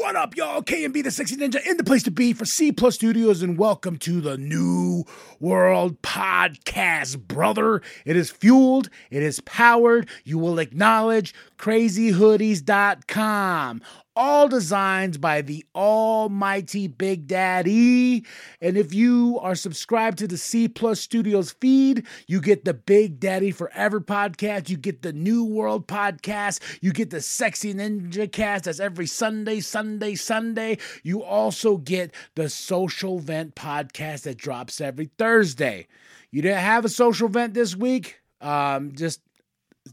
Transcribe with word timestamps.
What 0.00 0.16
up, 0.16 0.34
y'all? 0.34 0.62
KMB 0.62 1.04
the 1.04 1.10
Sexy 1.10 1.36
Ninja 1.36 1.62
in 1.66 1.76
the 1.76 1.84
place 1.84 2.02
to 2.04 2.10
be 2.10 2.32
for 2.32 2.46
C 2.46 2.72
Plus 2.72 2.94
Studios, 2.94 3.42
and 3.42 3.58
welcome 3.58 3.98
to 3.98 4.22
the 4.22 4.38
New 4.38 5.04
World 5.38 6.00
Podcast, 6.00 7.28
brother. 7.28 7.82
It 8.06 8.16
is 8.16 8.30
fueled, 8.30 8.88
it 9.10 9.22
is 9.22 9.40
powered. 9.40 10.08
You 10.24 10.38
will 10.38 10.58
acknowledge 10.58 11.34
crazyhoodiez.com. 11.58 13.82
All 14.22 14.48
designs 14.48 15.16
by 15.16 15.40
the 15.40 15.64
almighty 15.74 16.88
Big 16.88 17.26
Daddy. 17.26 18.26
And 18.60 18.76
if 18.76 18.92
you 18.92 19.38
are 19.40 19.54
subscribed 19.54 20.18
to 20.18 20.26
the 20.26 20.36
C 20.36 20.68
Plus 20.68 21.00
Studios 21.00 21.52
feed, 21.52 22.06
you 22.26 22.42
get 22.42 22.66
the 22.66 22.74
Big 22.74 23.18
Daddy 23.18 23.50
Forever 23.50 23.98
podcast. 23.98 24.68
You 24.68 24.76
get 24.76 25.00
the 25.00 25.14
New 25.14 25.46
World 25.46 25.88
podcast. 25.88 26.60
You 26.82 26.92
get 26.92 27.08
the 27.08 27.22
Sexy 27.22 27.72
Ninja 27.72 28.30
cast. 28.30 28.64
That's 28.64 28.78
every 28.78 29.06
Sunday, 29.06 29.60
Sunday, 29.60 30.16
Sunday. 30.16 30.76
You 31.02 31.22
also 31.22 31.78
get 31.78 32.14
the 32.34 32.50
Social 32.50 33.20
Vent 33.20 33.54
podcast 33.54 34.24
that 34.24 34.36
drops 34.36 34.82
every 34.82 35.08
Thursday. 35.16 35.86
You 36.30 36.42
didn't 36.42 36.58
have 36.58 36.84
a 36.84 36.90
social 36.90 37.28
vent 37.28 37.54
this 37.54 37.74
week. 37.74 38.20
Um, 38.42 38.94
just 38.94 39.22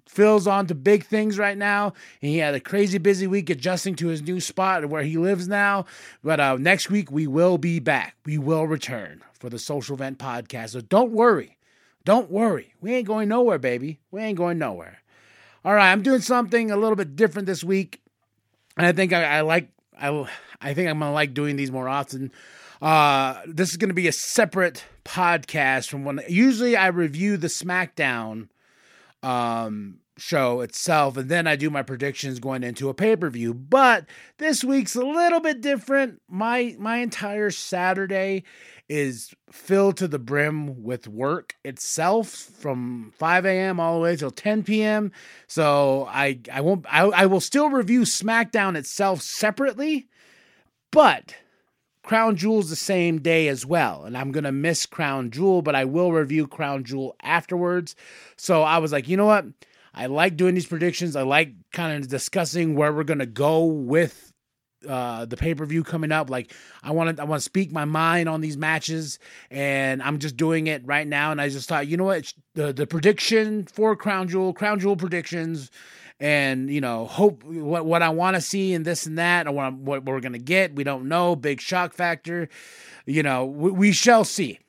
Phil's 0.08 0.48
on 0.48 0.68
to 0.68 0.76
big 0.76 1.06
things 1.06 1.38
right 1.38 1.58
now. 1.58 1.94
And 2.22 2.32
he 2.32 2.38
had 2.38 2.54
a 2.54 2.60
crazy 2.60 2.98
busy 2.98 3.28
week 3.28 3.50
adjusting 3.50 3.96
to 3.96 4.08
his 4.08 4.22
new 4.22 4.40
spot 4.40 4.86
where 4.86 5.04
he 5.04 5.18
lives 5.18 5.48
now. 5.48 5.86
But 6.24 6.40
uh, 6.40 6.58
next 6.58 6.90
week, 6.90 7.12
we 7.12 7.28
will 7.28 7.58
be 7.58 7.80
back. 7.80 8.16
We 8.26 8.38
will 8.38 8.68
return 8.68 9.24
for 9.34 9.50
the 9.50 9.60
Social 9.60 9.96
Vent 9.98 10.20
podcast. 10.20 10.70
So 10.70 10.82
don't 10.82 11.12
worry. 11.12 11.58
Don't 12.06 12.32
worry. 12.32 12.74
We 12.80 12.94
ain't 12.94 13.08
going 13.08 13.30
nowhere, 13.30 13.60
baby. 13.60 14.00
We 14.12 14.22
ain't 14.22 14.38
going 14.38 14.58
nowhere. 14.58 15.00
All 15.66 15.74
right, 15.74 15.92
I'm 15.92 16.02
doing 16.02 16.22
something 16.22 16.72
a 16.72 16.78
little 16.78 16.96
bit 16.96 17.18
different 17.18 17.48
this 17.48 17.64
week. 17.64 18.02
And 18.78 18.86
I 18.86 18.94
think 18.94 19.12
I, 19.12 19.24
I 19.24 19.42
like, 19.42 19.70
I, 20.00 20.30
I 20.62 20.74
think 20.74 20.90
I'm 20.90 21.00
to 21.00 21.12
like 21.12 21.34
doing 21.34 21.58
these 21.58 21.72
more 21.72 21.90
often. 21.90 22.32
Uh, 22.82 23.42
this 23.46 23.72
is 23.72 23.78
going 23.78 23.90
to 23.90 23.96
be 23.96 24.08
a 24.08 24.14
separate 24.14 24.86
podcast 25.04 25.90
from 25.90 26.06
when 26.06 26.22
usually 26.30 26.78
I 26.78 26.88
review 26.88 27.38
the 27.38 27.48
SmackDown 27.48 28.50
um, 29.24 30.00
show 30.18 30.62
itself, 30.62 31.18
and 31.18 31.30
then 31.30 31.48
I 31.48 31.56
do 31.56 31.70
my 31.70 31.84
predictions 31.84 32.40
going 32.40 32.64
into 32.64 32.90
a 32.90 32.94
pay 32.94 33.16
per 33.16 33.30
view. 33.30 33.54
But 33.54 34.06
this 34.38 34.64
week's 34.64 34.96
a 34.96 35.06
little 35.06 35.40
bit 35.40 35.62
different. 35.62 36.22
My 36.30 36.76
my 36.80 36.98
entire 36.98 37.52
Saturday 37.52 38.44
is 38.90 39.34
filled 39.52 39.98
to 39.98 40.08
the 40.08 40.20
brim 40.20 40.84
with 40.84 41.08
work 41.08 41.56
itself 41.66 42.30
from 42.30 43.12
5 43.18 43.46
a.m. 43.46 43.80
all 43.80 43.96
the 43.96 44.02
way 44.02 44.16
till 44.16 44.32
10 44.32 44.64
p.m. 44.64 45.12
So 45.48 46.08
I 46.10 46.40
I 46.52 46.62
won't 46.62 46.86
I, 46.90 47.02
I 47.02 47.26
will 47.26 47.42
still 47.42 47.70
review 47.70 48.02
SmackDown 48.02 48.76
itself 48.76 49.22
separately, 49.22 50.08
but 50.92 51.36
Crown 52.08 52.38
Jewel's 52.38 52.70
the 52.70 52.78
same 52.78 53.20
day 53.20 53.50
as 53.50 53.66
well. 53.66 54.06
And 54.06 54.18
I'm 54.18 54.32
going 54.32 54.46
to 54.46 54.52
miss 54.54 54.86
Crown 54.86 55.30
Jewel, 55.30 55.62
but 55.62 55.76
I 55.76 55.84
will 55.84 56.14
review 56.14 56.48
Crown 56.48 56.86
Jewel 56.86 57.18
afterwards. 57.22 57.98
So 58.38 58.64
I 58.64 58.78
was 58.78 58.94
like, 58.94 59.10
you 59.10 59.18
know 59.18 59.26
what? 59.26 59.44
I 59.94 60.06
like 60.06 60.38
doing 60.38 60.56
these 60.56 60.66
predictions. 60.66 61.18
I 61.18 61.24
like 61.24 61.52
kind 61.74 62.02
of 62.02 62.10
discussing 62.10 62.76
where 62.76 62.94
we're 62.94 63.04
going 63.04 63.20
to 63.20 63.26
go 63.26 63.66
with 63.66 64.32
uh, 64.88 65.26
the 65.26 65.36
pay 65.36 65.54
per 65.54 65.66
view 65.66 65.84
coming 65.84 66.14
up. 66.14 66.30
Like 66.30 66.54
I 66.82 66.92
want 66.92 67.18
to, 67.18 67.22
I 67.22 67.26
want 67.26 67.42
to 67.42 67.46
speak 67.46 67.74
my 67.74 67.84
mind 67.84 68.30
on 68.30 68.40
these 68.40 68.56
matches, 68.56 69.20
and 69.52 70.02
I'm 70.02 70.20
just 70.20 70.38
doing 70.38 70.68
it 70.68 70.84
right 70.86 71.08
now. 71.08 71.32
And 71.32 71.42
I 71.42 71.50
just 71.50 71.68
thought, 71.68 71.88
you 71.88 71.98
know 71.98 72.06
what, 72.06 72.32
the 72.54 72.72
the 72.72 72.88
prediction 72.88 73.66
for 73.66 73.98
Crown 73.98 74.30
Jewel, 74.30 74.54
Crown 74.54 74.80
Jewel 74.80 74.96
predictions, 74.96 75.72
and 76.20 76.70
you 76.70 76.82
know, 76.82 77.06
hope 77.06 77.44
what 77.44 77.86
what 77.86 78.02
I 78.02 78.10
want 78.10 78.36
to 78.36 78.42
see 78.42 78.74
and 78.74 78.86
this 78.86 79.06
and 79.06 79.18
that, 79.18 79.48
and 79.48 79.56
what 79.56 79.74
what 79.74 80.06
we're 80.06 80.20
gonna 80.20 80.40
get. 80.40 80.76
We 80.76 80.84
don't 80.84 81.08
know. 81.08 81.36
Big 81.36 81.62
shock 81.62 81.94
factor. 81.94 82.50
You 83.06 83.24
know, 83.24 83.46
we, 83.46 83.72
we 83.72 83.92
shall 83.92 84.24
see. 84.24 84.60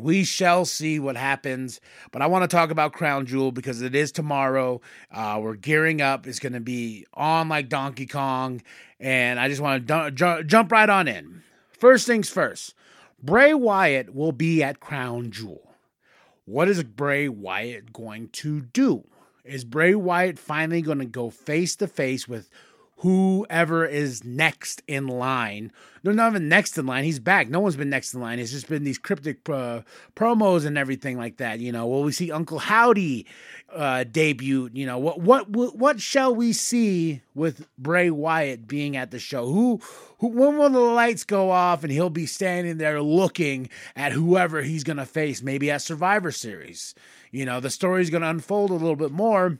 We 0.00 0.24
shall 0.24 0.64
see 0.64 0.98
what 0.98 1.16
happens, 1.16 1.80
but 2.10 2.20
I 2.20 2.26
want 2.26 2.42
to 2.42 2.48
talk 2.48 2.72
about 2.72 2.92
Crown 2.92 3.26
Jewel 3.26 3.52
because 3.52 3.80
it 3.80 3.94
is 3.94 4.10
tomorrow. 4.10 4.80
Uh, 5.12 5.38
we're 5.40 5.54
gearing 5.54 6.00
up. 6.00 6.26
It's 6.26 6.40
going 6.40 6.54
to 6.54 6.60
be 6.60 7.06
on 7.14 7.48
like 7.48 7.68
Donkey 7.68 8.06
Kong, 8.06 8.60
and 8.98 9.38
I 9.38 9.48
just 9.48 9.60
want 9.60 9.86
to 9.86 10.42
jump 10.44 10.72
right 10.72 10.90
on 10.90 11.06
in. 11.06 11.44
First 11.78 12.08
things 12.08 12.28
first, 12.28 12.74
Bray 13.22 13.54
Wyatt 13.54 14.12
will 14.12 14.32
be 14.32 14.64
at 14.64 14.80
Crown 14.80 15.30
Jewel. 15.30 15.76
What 16.44 16.68
is 16.68 16.82
Bray 16.82 17.28
Wyatt 17.28 17.92
going 17.92 18.30
to 18.30 18.62
do? 18.62 19.04
Is 19.44 19.64
Bray 19.64 19.94
Wyatt 19.94 20.38
finally 20.38 20.80
going 20.80 21.00
to 21.00 21.04
go 21.04 21.28
face 21.28 21.76
to 21.76 21.86
face 21.86 22.26
with 22.26 22.48
whoever 22.98 23.84
is 23.84 24.24
next 24.24 24.82
in 24.86 25.06
line. 25.06 25.72
They're 26.02 26.12
not 26.12 26.32
even 26.32 26.48
next 26.48 26.76
in 26.78 26.86
line. 26.86 27.04
He's 27.04 27.18
back. 27.18 27.48
No 27.48 27.60
one's 27.60 27.76
been 27.76 27.90
next 27.90 28.14
in 28.14 28.20
line. 28.20 28.38
It's 28.38 28.50
just 28.50 28.68
been 28.68 28.84
these 28.84 28.98
cryptic 28.98 29.48
uh, 29.48 29.80
promos 30.14 30.66
and 30.66 30.76
everything 30.76 31.16
like 31.16 31.38
that. 31.38 31.60
You 31.60 31.72
know, 31.72 31.86
will 31.86 32.02
we 32.02 32.12
see 32.12 32.30
Uncle 32.30 32.58
Howdy 32.58 33.26
uh, 33.72 34.04
debut? 34.04 34.70
You 34.72 34.86
know, 34.86 34.98
what 34.98 35.20
what 35.20 35.48
what 35.50 36.00
shall 36.00 36.34
we 36.34 36.52
see 36.52 37.22
with 37.34 37.66
Bray 37.78 38.10
Wyatt 38.10 38.68
being 38.68 38.96
at 38.96 39.10
the 39.10 39.18
show? 39.18 39.46
Who 39.46 39.80
who 40.18 40.28
when 40.28 40.58
will 40.58 40.70
the 40.70 40.78
lights 40.78 41.24
go 41.24 41.50
off 41.50 41.84
and 41.84 41.92
he'll 41.92 42.10
be 42.10 42.26
standing 42.26 42.78
there 42.78 43.00
looking 43.00 43.70
at 43.96 44.12
whoever 44.12 44.62
he's 44.62 44.84
gonna 44.84 45.06
face? 45.06 45.42
Maybe 45.42 45.70
at 45.70 45.82
Survivor 45.82 46.30
Series. 46.30 46.94
You 47.30 47.44
know, 47.44 47.60
the 47.60 47.70
story's 47.70 48.10
gonna 48.10 48.30
unfold 48.30 48.70
a 48.70 48.74
little 48.74 48.96
bit 48.96 49.10
more 49.10 49.58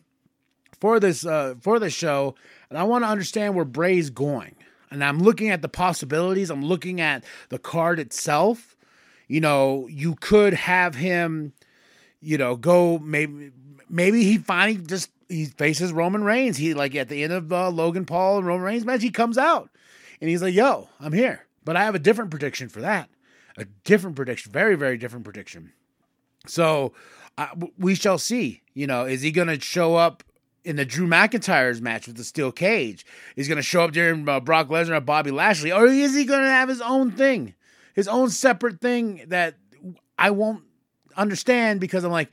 for 0.81 1.01
this 1.01 1.25
uh, 1.25 1.55
for 1.61 1.79
the 1.79 1.91
show, 1.91 2.35
and 2.69 2.79
I 2.79 2.85
want 2.85 3.05
to 3.05 3.09
understand 3.09 3.55
where 3.55 3.65
Bray's 3.65 4.11
going. 4.11 4.57
And 4.91 5.03
I'm 5.03 5.21
looking 5.21 5.51
at 5.51 5.61
the 5.61 5.69
possibilities. 5.69 6.51
I'm 6.51 6.65
looking 6.65 7.01
at 7.01 7.25
the 7.49 7.59
card 7.59 7.99
itself. 7.99 8.77
You 9.27 9.41
know, 9.41 9.89
you 9.89 10.15
could 10.15 10.55
have 10.55 10.95
him, 10.95 11.53
you 12.21 12.39
know, 12.39 12.55
go 12.57 12.99
maybe 12.99 13.51
maybe 13.89 14.23
he 14.25 14.39
finally 14.39 14.79
just 14.79 15.11
he 15.29 15.47
faces 15.47 15.93
Roman 15.93 16.23
Reigns. 16.23 16.57
He 16.57 16.75
like 16.75 16.95
at 16.95 17.09
the 17.09 17.25
end 17.25 17.33
of 17.33 17.53
uh, 17.53 17.71
Logan 17.71 18.05
Paul 18.05 18.39
and 18.39 18.47
Roman 18.47 18.65
Reigns 18.65 18.85
match, 18.85 19.03
he 19.03 19.11
comes 19.11 19.39
out 19.39 19.71
and 20.21 20.31
he's 20.31 20.43
like, 20.43 20.55
"Yo, 20.55 20.89
I'm 21.01 21.12
here." 21.12 21.47
But 21.65 21.77
I 21.77 21.85
have 21.85 21.95
a 21.95 22.01
different 22.01 22.31
prediction 22.31 22.69
for 22.69 22.81
that. 22.83 23.09
A 23.56 23.65
different 23.85 24.17
prediction, 24.17 24.53
very 24.53 24.77
very 24.77 24.99
different 24.99 25.25
prediction. 25.25 25.73
So 26.47 26.93
uh, 27.39 27.49
we 27.79 27.95
shall 27.95 28.19
see. 28.19 28.62
You 28.75 28.87
know, 28.87 29.06
is 29.06 29.23
he 29.23 29.31
going 29.31 29.49
to 29.49 29.61
show 29.61 29.97
up 29.97 30.23
in 30.65 30.77
the 30.77 30.85
Drew 30.85 31.07
McIntyre's 31.07 31.81
match 31.81 32.07
with 32.07 32.17
the 32.17 32.25
steel 32.25 32.51
cage. 32.51 33.05
He's 33.37 33.49
going 33.49 33.57
to 33.57 33.63
show 33.63 33.85
up 33.85 33.93
during 33.93 34.29
uh, 34.29 34.41
Brock 34.41 34.69
Lesnar 34.69 34.97
and 34.97 35.07
Bobby 35.07 35.31
Lashley, 35.31 35.73
or 35.73 35.87
is 35.87 36.15
he 36.15 36.25
going 36.25 36.43
to 36.43 36.49
have 36.49 36.69
his 36.69 36.81
own 36.81 37.11
thing, 37.13 37.55
his 37.95 38.09
own 38.09 38.31
separate 38.31 38.81
thing 38.81 39.25
that 39.29 39.57
I 40.19 40.31
won't 40.31 40.65
understand 41.17 41.81
because 41.81 42.05
I'm 42.05 42.11
like, 42.11 42.33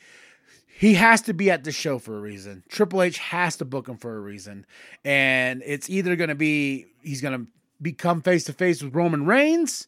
he 0.67 0.95
has 0.95 1.21
to 1.23 1.33
be 1.33 1.51
at 1.51 1.63
the 1.63 1.71
show 1.71 1.99
for 1.99 2.17
a 2.17 2.21
reason. 2.21 2.63
Triple 2.69 3.03
H 3.03 3.19
has 3.19 3.57
to 3.57 3.65
book 3.65 3.87
him 3.87 3.97
for 3.97 4.15
a 4.15 4.19
reason, 4.19 4.65
and 5.05 5.61
it's 5.65 5.89
either 5.89 6.15
going 6.15 6.29
to 6.29 6.35
be 6.35 6.87
he's 7.03 7.21
going 7.21 7.39
to 7.39 7.47
become 7.81 8.21
face 8.21 8.45
to 8.45 8.53
face 8.53 8.81
with 8.81 8.95
Roman 8.95 9.25
Reigns, 9.25 9.87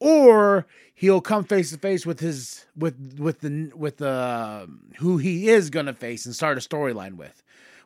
or 0.00 0.66
he'll 0.94 1.20
come 1.20 1.44
face 1.44 1.70
to 1.70 1.78
face 1.78 2.04
with 2.04 2.18
his 2.18 2.64
with 2.76 3.16
with 3.18 3.40
the 3.40 3.70
with 3.76 3.98
the 3.98 4.08
uh, 4.08 4.66
who 4.98 5.18
he 5.18 5.48
is 5.48 5.70
going 5.70 5.86
to 5.86 5.94
face 5.94 6.26
and 6.26 6.34
start 6.34 6.58
a 6.58 6.60
storyline 6.60 7.14
with. 7.14 7.41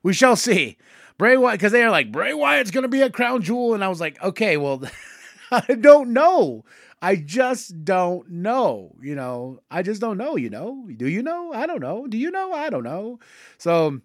We 0.07 0.13
shall 0.13 0.37
see. 0.37 0.79
Bray 1.19 1.37
Wyatt, 1.37 1.59
because 1.59 1.73
they 1.73 1.83
are 1.83 1.91
like, 1.91 2.13
Bray 2.13 2.33
Wyatt's 2.33 2.71
going 2.71 2.83
to 2.83 2.89
be 2.89 3.03
a 3.03 3.11
Crown 3.11 3.43
Jewel. 3.43 3.75
And 3.75 3.83
I 3.83 3.89
was 3.89 4.01
like, 4.01 4.23
okay, 4.23 4.57
well, 4.57 4.81
I 5.51 5.75
don't 5.75 6.13
know. 6.13 6.65
I 7.03 7.17
just 7.17 7.85
don't 7.85 8.31
know. 8.31 8.95
You 9.03 9.17
know, 9.17 9.59
I 9.69 9.83
just 9.83 10.01
don't 10.01 10.17
know. 10.17 10.37
You 10.37 10.49
know, 10.49 10.89
do 10.97 11.09
you 11.09 11.25
know? 11.25 11.53
I 11.53 11.67
don't 11.67 11.81
know. 11.81 12.07
Do 12.07 12.19
you 12.19 12.31
know? 12.31 12.53
I 12.53 12.71
don't 12.71 12.85
know. 12.85 13.19
So 13.59 14.01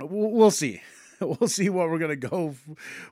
we'll 0.00 0.50
see. 0.50 0.80
We'll 1.20 1.48
see 1.48 1.68
what 1.68 1.90
we're 1.90 1.98
going 1.98 2.20
to 2.20 2.28
go 2.28 2.54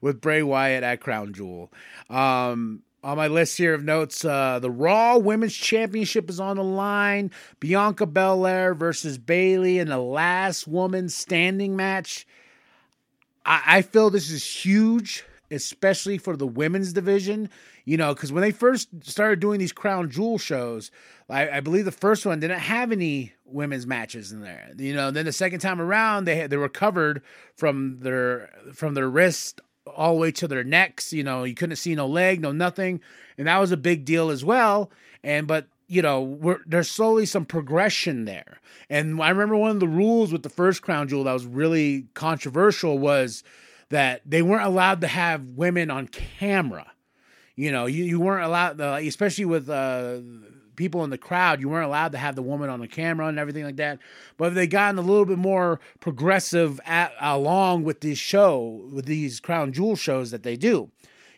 with 0.01 0.21
Bray 0.21 0.41
Wyatt 0.41 0.85
at 0.85 1.01
Crown 1.01 1.33
Jewel. 1.33 1.73
Um, 2.09 2.85
on 3.07 3.17
my 3.17 3.29
list 3.29 3.57
here 3.57 3.73
of 3.73 3.85
notes, 3.85 4.25
uh, 4.25 4.59
the 4.59 4.71
Raw 4.71 5.17
Women's 5.19 5.55
Championship 5.55 6.29
is 6.29 6.41
on 6.41 6.57
the 6.57 6.65
line. 6.65 7.31
Bianca 7.61 8.05
Belair 8.05 8.75
versus 8.75 9.17
Bayley 9.17 9.79
in 9.79 9.87
the 9.87 9.99
last 9.99 10.67
woman 10.67 11.09
standing 11.09 11.77
match. 11.77 12.27
I, 13.45 13.63
I 13.65 13.83
feel 13.83 14.11
this 14.11 14.29
is 14.29 14.45
huge 14.45 15.25
especially 15.51 16.19
for 16.19 16.37
the 16.37 16.47
women's 16.47 16.93
division. 16.93 17.49
You 17.85 17.97
know, 17.97 18.13
because 18.13 18.33
when 18.33 18.43
they 18.43 18.51
first 18.51 18.89
started 19.03 19.39
doing 19.39 19.61
these 19.61 19.73
crown 19.73 20.11
jewel 20.11 20.39
shows, 20.39 20.91
I, 21.31 21.49
I, 21.49 21.61
believe 21.61 21.85
the 21.85 21.93
first 21.93 22.27
one 22.27 22.41
didn't 22.41 22.59
have 22.59 22.91
any 22.91 23.35
women's 23.45 23.87
matches 23.87 24.33
in 24.33 24.41
there. 24.41 24.73
You 24.77 24.93
know, 24.93 25.13
then 25.13 25.25
the 25.25 25.33
second 25.33 25.61
time 25.61 25.81
around, 25.81 26.25
they 26.25 26.49
they 26.49 26.57
were 26.57 26.69
covered 26.69 27.23
from 27.55 28.01
their 28.01 28.51
from 28.75 28.95
their 28.95 29.09
wrist 29.09 29.61
all 29.95 30.15
the 30.15 30.21
way 30.21 30.33
to 30.33 30.49
their 30.49 30.65
necks. 30.65 31.13
You 31.13 31.25
know, 31.25 31.45
you 31.45 31.55
couldn't 31.55 31.77
see 31.77 31.95
no 31.95 32.07
leg, 32.07 32.41
no 32.41 32.53
nothing, 32.53 33.01
and 33.39 33.47
that 33.47 33.59
was 33.59 33.73
a 33.73 33.77
big 33.77 34.05
deal 34.05 34.31
as 34.31 34.45
well. 34.45 34.91
And 35.23 35.47
but 35.47 35.67
you 35.89 36.03
know, 36.03 36.59
there's 36.67 36.91
slowly 36.91 37.27
some 37.27 37.45
progression 37.45 38.25
there. 38.25 38.59
And 38.91 39.23
I 39.23 39.31
remember 39.31 39.57
one 39.57 39.71
of 39.71 39.81
the 39.81 39.89
rules 39.89 40.33
with 40.33 40.43
the 40.43 40.49
first 40.49 40.83
crown 40.83 41.09
jewel 41.09 41.25
that 41.25 41.33
was 41.33 41.47
really 41.47 42.07
controversial 42.15 42.99
was 42.99 43.45
that 43.91 44.23
they 44.27 44.43
weren't 44.43 44.67
allowed 44.67 45.01
to 45.03 45.07
have 45.07 45.43
women 45.43 45.91
on 45.91 46.09
camera. 46.09 46.91
You 47.55 47.71
know, 47.71 47.87
you, 47.87 48.05
you 48.05 48.21
weren't 48.21 48.45
allowed, 48.45 48.81
uh, 48.81 48.99
especially 49.01 49.45
with 49.45 49.71
uh, 49.71 50.19
people 50.77 51.03
in 51.05 51.11
the 51.11 51.19
crowd, 51.19 51.61
you 51.61 51.69
weren't 51.69 51.87
allowed 51.87 52.13
to 52.13 52.19
have 52.19 52.37
the 52.37 52.43
woman 52.43 52.71
on 52.71 52.81
the 52.81 52.89
camera 52.89 53.27
and 53.27 53.39
everything 53.39 53.65
like 53.65 53.77
that. 53.77 53.99
But 54.37 54.55
they 54.55 54.67
gotten 54.67 54.99
a 54.99 55.03
little 55.03 55.25
bit 55.25 55.39
more 55.39 55.81
progressive 56.01 56.81
at, 56.85 57.13
along 57.21 57.85
with 57.85 58.01
this 58.01 58.19
show, 58.19 58.87
with 58.93 59.07
these 59.07 59.41
crown 59.41 59.73
jewel 59.73 59.97
shows 59.97 60.31
that 60.31 60.43
they 60.43 60.57
do 60.57 60.91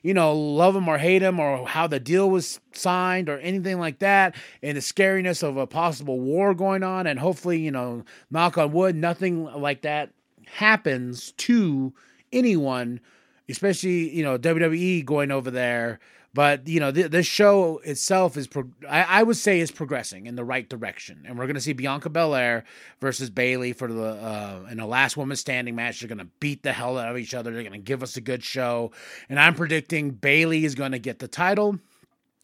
you 0.03 0.15
know, 0.15 0.35
love 0.35 0.77
him 0.77 0.89
or 0.89 0.99
hate 0.99 1.23
him 1.23 1.41
or 1.41 1.67
how 1.67 1.87
the 1.87 2.01
deal 2.01 2.31
was 2.31 2.61
signed 2.73 3.29
or 3.29 3.39
anything 3.41 3.79
like 3.79 3.99
that, 3.99 4.35
and 4.63 4.77
the 4.77 4.81
scariness 4.81 5.43
of 5.43 5.57
a 5.57 5.67
possible 5.67 6.21
war 6.21 6.55
going 6.55 6.83
on. 6.83 7.07
And 7.07 7.19
hopefully, 7.19 7.59
you 7.59 7.71
know, 7.71 8.05
knock 8.31 8.59
on 8.59 8.73
wood, 8.73 8.97
nothing 8.97 9.45
like 9.45 9.83
that 9.83 10.11
happens 10.47 11.33
to 11.33 11.93
anyone, 12.33 13.01
especially, 13.49 14.15
you 14.15 14.23
know, 14.23 14.39
WWE 14.39 15.05
going 15.05 15.31
over 15.31 15.51
there 15.51 15.99
but 16.39 16.69
you 16.69 16.79
know, 16.79 16.93
th- 16.93 17.11
this 17.11 17.27
show 17.27 17.79
itself 17.79 18.37
is, 18.37 18.47
pro- 18.47 18.71
I-, 18.89 19.03
I 19.03 19.23
would 19.25 19.37
say, 19.37 19.59
is 19.59 19.73
progressing 19.73 20.27
in 20.27 20.37
the 20.37 20.45
right 20.45 20.69
direction, 20.69 21.25
and 21.27 21.37
we're 21.37 21.47
going 21.47 21.57
to 21.57 21.61
see 21.61 21.73
Bianca 21.73 22.11
Belair 22.11 22.63
versus 23.01 23.29
Bayley 23.29 23.73
for 23.73 23.93
the 23.93 24.11
uh, 24.11 24.69
in 24.71 24.77
the 24.77 24.87
last 24.87 25.17
woman 25.17 25.37
standing 25.37 25.75
match. 25.75 25.99
They're 25.99 26.07
going 26.07 26.19
to 26.19 26.31
beat 26.39 26.63
the 26.63 26.73
hell 26.73 26.97
out 26.97 27.11
of 27.11 27.19
each 27.19 27.35
other. 27.35 27.51
They're 27.53 27.65
going 27.65 27.73
to 27.73 27.79
give 27.79 28.05
us 28.05 28.17
a 28.17 28.21
good 28.21 28.45
show, 28.45 28.93
and 29.29 29.41
I'm 29.41 29.57
predicting 29.57 30.11
Bayley 30.11 30.65
is 30.65 30.77
going 30.77 30.93
to 30.93 31.01
get 31.01 31.19
the 31.19 31.27
title. 31.27 31.81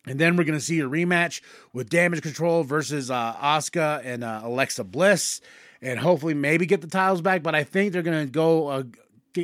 And 0.09 0.19
then 0.19 0.37
we're 0.37 0.43
going 0.43 0.59
to 0.59 0.65
see 0.65 0.81
a 0.81 0.89
rematch 0.89 1.41
with 1.73 1.89
Damage 1.89 2.23
CTRL 2.23 2.67
versus 2.67 3.13
uh, 3.13 3.33
Asuka 3.35 4.05
and 4.05 4.25
uh, 4.25 4.41
Alexa 4.43 4.83
Bliss, 4.83 5.41
and 5.81 6.01
hopefully 6.01 6.35
maybe 6.35 6.67
get 6.67 6.81
the 6.81 6.89
titles 6.89 7.21
back. 7.21 7.45
But 7.45 7.55
I 7.55 7.63
think 7.63 7.93
they're 7.93 8.03
going 8.03 8.27
to 8.27 8.33
go 8.33 8.67
uh, 8.67 8.83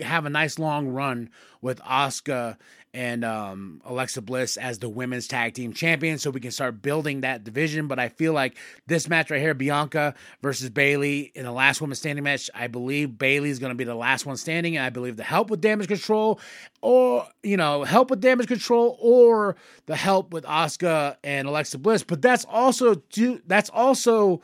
have 0.03 0.27
a 0.27 0.31
nice 0.31 0.59
long 0.59 0.89
run 0.89 1.31
with 1.63 1.81
Asuka 1.83 2.57
and 2.93 3.25
um, 3.25 3.81
Alexa 3.85 4.23
Bliss 4.23 4.57
as 4.57 4.79
the 4.79 4.89
women's 4.89 5.29
tag 5.29 5.55
team 5.55 5.73
champion, 5.73 6.19
so 6.19 6.31
we 6.31 6.41
can 6.41 6.51
start 6.51 6.83
building 6.83 7.21
that 7.21 7.45
division. 7.45 7.87
But 7.87 7.99
I 7.99 8.09
feel 8.09 8.33
like 8.33 8.57
this 8.87 9.09
match 9.09 9.31
right 9.31 9.41
here, 9.41 9.55
Bianca 9.55 10.15
versus 10.43 10.71
Bayley 10.71 11.31
in 11.35 11.45
the 11.45 11.53
last 11.53 11.81
woman 11.81 11.95
standing 11.95 12.25
match, 12.25 12.51
I 12.55 12.67
believe 12.67 13.17
Bayley 13.17 13.51
is 13.51 13.59
going 13.59 13.71
to 13.71 13.77
be 13.77 13.85
the 13.85 13.95
last 13.95 14.27
one 14.27 14.37
standing, 14.37 14.77
and 14.77 14.85
I 14.85 14.91
believe 14.91 15.17
the 15.17 15.23
help 15.23 15.51
with 15.51 15.61
damage 15.61 15.89
control, 15.89 16.41
or 16.83 17.27
you 17.43 17.57
know, 17.57 17.85
help 17.85 18.11
with 18.11 18.21
damage 18.21 18.49
control, 18.49 18.97
or 19.01 19.57
the 19.87 19.97
help 19.97 20.33
with 20.33 20.45
Asuka 20.45 21.17
and 21.23 21.47
Alexa 21.47 21.79
Bliss. 21.79 22.03
But 22.03 22.23
that's 22.23 22.45
also 22.45 22.97
do 23.11 23.41
that's 23.47 23.71
also 23.71 24.43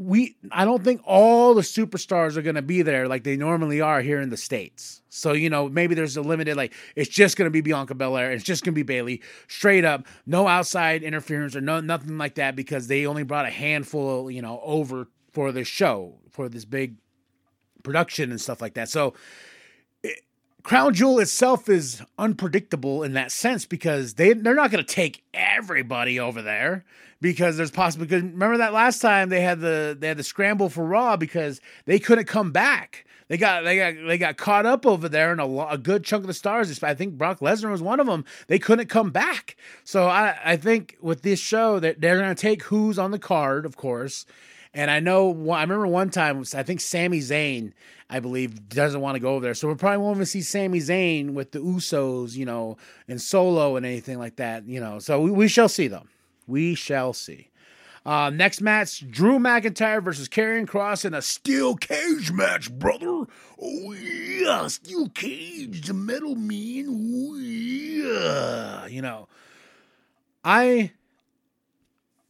we 0.00 0.34
I 0.50 0.64
don't 0.64 0.82
think 0.82 1.02
all 1.04 1.52
the 1.52 1.60
superstars 1.60 2.38
are 2.38 2.42
going 2.42 2.54
to 2.54 2.62
be 2.62 2.80
there 2.80 3.06
like 3.06 3.22
they 3.22 3.36
normally 3.36 3.82
are 3.82 4.00
here 4.00 4.18
in 4.22 4.30
the 4.30 4.36
states. 4.38 5.02
So 5.10 5.34
you 5.34 5.50
know 5.50 5.68
maybe 5.68 5.94
there's 5.94 6.16
a 6.16 6.22
limited 6.22 6.56
like 6.56 6.72
it's 6.96 7.10
just 7.10 7.36
going 7.36 7.46
to 7.46 7.50
be 7.50 7.60
Bianca 7.60 7.94
Belair, 7.94 8.32
it's 8.32 8.42
just 8.42 8.64
going 8.64 8.72
to 8.72 8.78
be 8.78 8.82
Bayley, 8.82 9.20
straight 9.46 9.84
up, 9.84 10.06
no 10.24 10.48
outside 10.48 11.02
interference 11.02 11.54
or 11.54 11.60
no 11.60 11.80
nothing 11.80 12.16
like 12.16 12.36
that 12.36 12.56
because 12.56 12.86
they 12.86 13.04
only 13.04 13.24
brought 13.24 13.44
a 13.44 13.50
handful 13.50 14.30
you 14.30 14.40
know 14.40 14.58
over 14.64 15.06
for 15.32 15.52
this 15.52 15.68
show 15.68 16.14
for 16.30 16.48
this 16.48 16.64
big 16.64 16.96
production 17.82 18.30
and 18.30 18.40
stuff 18.40 18.62
like 18.62 18.74
that. 18.74 18.88
So 18.88 19.12
Crown 20.62 20.94
Jewel 20.94 21.18
itself 21.20 21.68
is 21.68 22.02
unpredictable 22.18 23.02
in 23.02 23.12
that 23.14 23.32
sense 23.32 23.64
because 23.66 24.14
they 24.14 24.32
they're 24.32 24.54
not 24.54 24.70
going 24.70 24.84
to 24.84 24.94
take 24.94 25.22
everybody 25.32 26.18
over 26.18 26.42
there 26.42 26.84
because 27.20 27.56
there's 27.56 27.70
possible 27.70 28.04
because 28.04 28.22
remember 28.22 28.58
that 28.58 28.72
last 28.72 29.00
time 29.00 29.28
they 29.28 29.40
had 29.40 29.60
the 29.60 29.96
they 29.98 30.08
had 30.08 30.16
the 30.16 30.24
scramble 30.24 30.68
for 30.68 30.84
Raw 30.84 31.16
because 31.16 31.60
they 31.84 31.98
couldn't 31.98 32.26
come 32.26 32.52
back. 32.52 33.04
They 33.28 33.36
got 33.36 33.62
they 33.62 33.76
got 33.76 34.06
they 34.06 34.18
got 34.18 34.36
caught 34.36 34.66
up 34.66 34.84
over 34.84 35.08
there, 35.08 35.30
and 35.30 35.40
a, 35.40 35.68
a 35.70 35.78
good 35.78 36.02
chunk 36.02 36.24
of 36.24 36.26
the 36.26 36.34
stars. 36.34 36.82
I 36.82 36.94
think 36.94 37.16
Brock 37.16 37.38
Lesnar 37.38 37.70
was 37.70 37.80
one 37.80 38.00
of 38.00 38.06
them. 38.06 38.24
They 38.48 38.58
couldn't 38.58 38.88
come 38.88 39.10
back. 39.10 39.56
So 39.84 40.08
I 40.08 40.36
I 40.44 40.56
think 40.56 40.96
with 41.00 41.22
this 41.22 41.38
show 41.38 41.78
that 41.78 42.00
they're, 42.00 42.16
they're 42.16 42.24
going 42.24 42.34
to 42.34 42.40
take 42.40 42.64
who's 42.64 42.98
on 42.98 43.12
the 43.12 43.20
card, 43.20 43.64
of 43.64 43.76
course. 43.76 44.26
And 44.72 44.90
I 44.90 45.00
know 45.00 45.30
I 45.50 45.62
remember 45.62 45.86
one 45.86 46.10
time 46.10 46.44
I 46.54 46.62
think 46.62 46.80
Sami 46.80 47.18
Zayn, 47.18 47.72
I 48.08 48.20
believe, 48.20 48.68
doesn't 48.68 49.00
want 49.00 49.16
to 49.16 49.20
go 49.20 49.34
over 49.34 49.44
there. 49.44 49.54
So 49.54 49.68
we 49.68 49.74
probably 49.74 49.98
won't 49.98 50.16
even 50.18 50.26
see 50.26 50.42
Sami 50.42 50.78
Zayn 50.78 51.30
with 51.30 51.50
the 51.50 51.58
Usos, 51.58 52.36
you 52.36 52.46
know, 52.46 52.76
and 53.08 53.20
Solo 53.20 53.76
and 53.76 53.84
anything 53.84 54.18
like 54.18 54.36
that, 54.36 54.66
you 54.66 54.78
know. 54.80 55.00
So 55.00 55.20
we, 55.20 55.30
we 55.32 55.48
shall 55.48 55.68
see 55.68 55.88
them. 55.88 56.08
We 56.46 56.74
shall 56.74 57.12
see. 57.12 57.48
Uh, 58.06 58.30
next 58.30 58.60
match: 58.60 59.10
Drew 59.10 59.38
McIntyre 59.38 60.02
versus 60.02 60.28
Karrion 60.28 60.66
Kross 60.66 61.04
in 61.04 61.14
a 61.14 61.20
steel 61.20 61.74
cage 61.76 62.32
match, 62.32 62.72
brother. 62.72 63.26
Oh 63.60 63.92
yeah, 63.92 64.68
steel 64.68 65.08
cage, 65.10 65.86
the 65.86 65.94
metal 65.94 66.34
man. 66.34 66.86
Oh 66.88 67.36
yeah, 67.36 68.86
you 68.86 69.02
know. 69.02 69.28
I, 70.42 70.92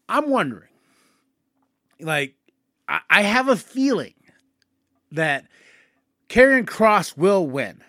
I'm 0.08 0.28
wondering. 0.28 0.69
Like, 2.02 2.35
I, 2.88 3.00
I 3.08 3.23
have 3.23 3.49
a 3.49 3.56
feeling 3.56 4.14
that 5.12 5.47
Karrion 6.29 6.64
Kross 6.64 7.17
will 7.17 7.47
win 7.47 7.82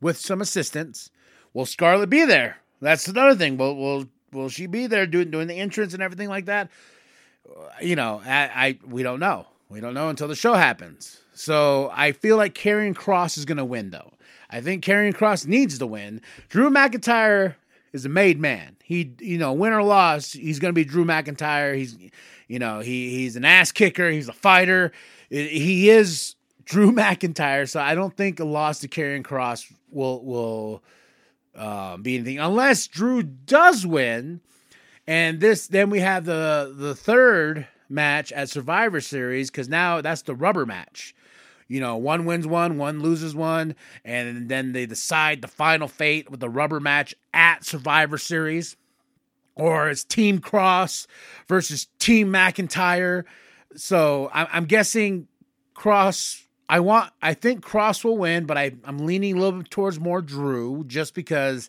with 0.00 0.18
some 0.18 0.40
assistance. 0.40 1.10
Will 1.52 1.66
Scarlett 1.66 2.10
be 2.10 2.24
there? 2.24 2.58
That's 2.80 3.08
another 3.08 3.34
thing. 3.34 3.56
Will 3.56 3.76
Will 3.76 4.06
will 4.32 4.48
she 4.48 4.66
be 4.66 4.86
there 4.86 5.06
doing 5.06 5.30
doing 5.30 5.46
the 5.46 5.58
entrance 5.58 5.94
and 5.94 6.02
everything 6.02 6.28
like 6.28 6.46
that? 6.46 6.70
Uh, 7.48 7.68
you 7.80 7.96
know, 7.96 8.20
I, 8.24 8.50
I 8.54 8.78
we 8.86 9.02
don't 9.02 9.20
know. 9.20 9.46
We 9.68 9.80
don't 9.80 9.94
know 9.94 10.08
until 10.08 10.28
the 10.28 10.36
show 10.36 10.54
happens. 10.54 11.20
So 11.32 11.90
I 11.92 12.12
feel 12.12 12.36
like 12.36 12.54
Karrion 12.54 12.94
Kross 12.94 13.36
is 13.36 13.44
going 13.44 13.58
to 13.58 13.64
win, 13.64 13.90
though. 13.90 14.12
I 14.50 14.60
think 14.60 14.84
Karrion 14.84 15.14
Kross 15.14 15.46
needs 15.46 15.78
to 15.78 15.86
win. 15.86 16.20
Drew 16.48 16.70
McIntyre 16.70 17.56
is 17.92 18.04
a 18.04 18.08
made 18.08 18.38
man. 18.38 18.76
He, 18.84 19.14
you 19.18 19.38
know, 19.38 19.52
win 19.52 19.72
or 19.72 19.82
loss, 19.82 20.32
he's 20.32 20.58
going 20.58 20.70
to 20.70 20.74
be 20.74 20.84
Drew 20.84 21.04
McIntyre. 21.04 21.76
He's, 21.76 21.96
you 22.48 22.58
know, 22.58 22.80
he 22.80 23.10
he's 23.10 23.36
an 23.36 23.44
ass 23.44 23.72
kicker. 23.72 24.10
He's 24.10 24.28
a 24.28 24.32
fighter. 24.32 24.92
He 25.30 25.88
is 25.90 26.34
Drew 26.64 26.92
McIntyre. 26.92 27.68
So 27.68 27.80
I 27.80 27.94
don't 27.94 28.16
think 28.16 28.40
a 28.40 28.44
loss 28.44 28.80
to 28.80 28.88
Karrion 28.88 29.22
Kross 29.22 29.70
will 29.90 30.24
will 30.24 30.82
uh, 31.54 31.96
be 31.96 32.16
anything 32.16 32.38
unless 32.38 32.86
Drew 32.86 33.22
does 33.22 33.86
win. 33.86 34.40
And 35.06 35.38
this, 35.40 35.66
then 35.66 35.90
we 35.90 36.00
have 36.00 36.24
the 36.24 36.74
the 36.76 36.94
third 36.94 37.66
match 37.88 38.32
at 38.32 38.48
Survivor 38.48 39.00
Series 39.00 39.50
because 39.50 39.68
now 39.68 40.00
that's 40.00 40.22
the 40.22 40.34
rubber 40.34 40.66
match. 40.66 41.14
You 41.68 41.80
know, 41.80 41.96
one 41.96 42.26
wins 42.26 42.46
one, 42.46 42.76
one 42.76 43.00
loses 43.00 43.34
one, 43.34 43.74
and 44.04 44.48
then 44.48 44.72
they 44.72 44.84
decide 44.86 45.40
the 45.40 45.48
final 45.48 45.88
fate 45.88 46.30
with 46.30 46.40
the 46.40 46.48
rubber 46.50 46.78
match 46.78 47.14
at 47.32 47.64
Survivor 47.64 48.18
Series, 48.18 48.76
or 49.56 49.88
it's 49.88 50.04
Team 50.04 50.40
Kross 50.40 51.06
versus 51.46 51.88
Team 51.98 52.28
McIntyre. 52.28 53.24
So 53.76 54.30
I'm 54.32 54.66
guessing 54.66 55.28
Kross. 55.74 56.42
I 56.68 56.80
want 56.80 57.12
I 57.20 57.34
think 57.34 57.64
Kross 57.64 58.04
will 58.04 58.16
win, 58.16 58.46
but 58.46 58.56
I, 58.56 58.72
I'm 58.84 58.98
leaning 58.98 59.36
a 59.36 59.40
little 59.40 59.60
bit 59.60 59.70
towards 59.70 60.00
more 60.00 60.22
Drew 60.22 60.84
just 60.86 61.14
because 61.14 61.68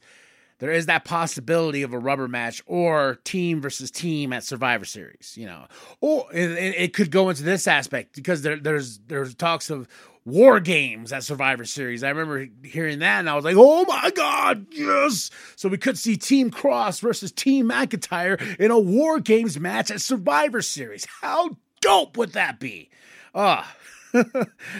there 0.59 0.71
is 0.71 0.85
that 0.85 1.03
possibility 1.03 1.83
of 1.83 1.91
a 1.93 1.99
rubber 1.99 2.27
match 2.27 2.63
or 2.65 3.19
team 3.25 3.61
versus 3.61 3.91
team 3.91 4.31
at 4.31 4.43
Survivor 4.43 4.85
Series, 4.85 5.33
you 5.35 5.45
know. 5.45 5.65
Or 5.99 6.27
it, 6.33 6.75
it 6.77 6.93
could 6.93 7.11
go 7.11 7.29
into 7.29 7.43
this 7.43 7.67
aspect 7.67 8.15
because 8.15 8.41
there, 8.41 8.57
there's 8.57 8.99
there's 8.99 9.35
talks 9.35 9.69
of 9.69 9.87
war 10.25 10.59
games 10.59 11.13
at 11.13 11.23
Survivor 11.23 11.65
Series. 11.65 12.03
I 12.03 12.09
remember 12.09 12.47
hearing 12.63 12.99
that 12.99 13.19
and 13.19 13.29
I 13.29 13.35
was 13.35 13.45
like, 13.45 13.55
"Oh 13.57 13.85
my 13.85 14.11
god, 14.11 14.67
yes!" 14.71 15.29
So 15.55 15.69
we 15.69 15.77
could 15.77 15.97
see 15.97 16.17
Team 16.17 16.51
Kross 16.51 16.99
versus 16.99 17.31
Team 17.31 17.69
McIntyre 17.69 18.57
in 18.57 18.71
a 18.71 18.79
war 18.79 19.19
games 19.19 19.59
match 19.59 19.91
at 19.91 20.01
Survivor 20.01 20.61
Series. 20.61 21.05
How 21.21 21.57
dope 21.81 22.17
would 22.17 22.33
that 22.33 22.59
be? 22.59 22.89
Ah. 23.33 23.71
Oh 23.71 23.81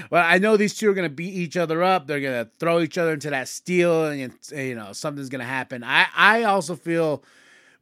well, 0.10 0.24
I 0.26 0.38
know 0.38 0.56
these 0.56 0.76
two 0.76 0.90
are 0.90 0.94
going 0.94 1.10
to 1.10 1.14
beat 1.14 1.34
each 1.34 1.58
other 1.58 1.84
up. 1.84 2.08
They're 2.08 2.22
going 2.22 2.46
to 2.46 2.52
throw 2.58 2.80
each 2.80 2.98
other 2.98 3.14
into 3.14 3.30
that 3.32 3.48
steel, 3.48 4.06
and 4.06 4.34
you 4.52 4.76
know 4.76 4.94
something's 4.94 5.30
going 5.30 5.40
to 5.40 5.46
happen. 5.46 5.84
I 5.84 6.08
I 6.16 6.44
also 6.44 6.76
feel 6.76 7.24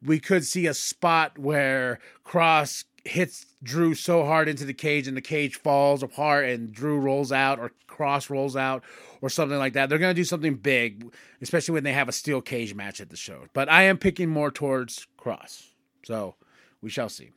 we 0.02 0.20
could 0.20 0.46
see 0.46 0.68
a 0.68 0.74
spot 0.74 1.38
where 1.38 2.00
Kross 2.26 2.86
hits 3.06 3.46
Drew 3.62 3.96
so 3.96 4.26
hard 4.26 4.48
into 4.48 4.66
the 4.66 4.74
cage 4.74 5.08
and 5.08 5.18
the 5.18 5.22
cage 5.22 5.58
falls 5.58 6.04
apart 6.04 6.46
and 6.46 6.72
Drew 6.72 7.00
rolls 7.00 7.32
out 7.32 7.60
or 7.60 7.72
Kross 7.88 8.30
rolls 8.30 8.56
out 8.56 8.84
or 9.22 9.30
something 9.30 9.58
like 9.58 9.74
that. 9.74 9.90
They're 9.90 9.98
going 9.98 10.14
to 10.16 10.20
do 10.20 10.26
something 10.26 10.56
big, 10.56 11.14
especially 11.42 11.74
when 11.74 11.84
they 11.84 11.94
have 11.94 12.10
a 12.10 12.14
steel 12.14 12.42
cage 12.42 12.74
match 12.74 13.02
at 13.02 13.10
the 13.10 13.18
show. 13.18 13.46
But 13.54 13.70
I 13.70 13.84
am 13.84 13.98
picking 13.98 14.30
more 14.30 14.52
towards 14.52 15.08
Kross. 15.18 15.68
So 16.04 16.36
we 16.82 16.90
shall 16.90 17.10
see. 17.10 17.32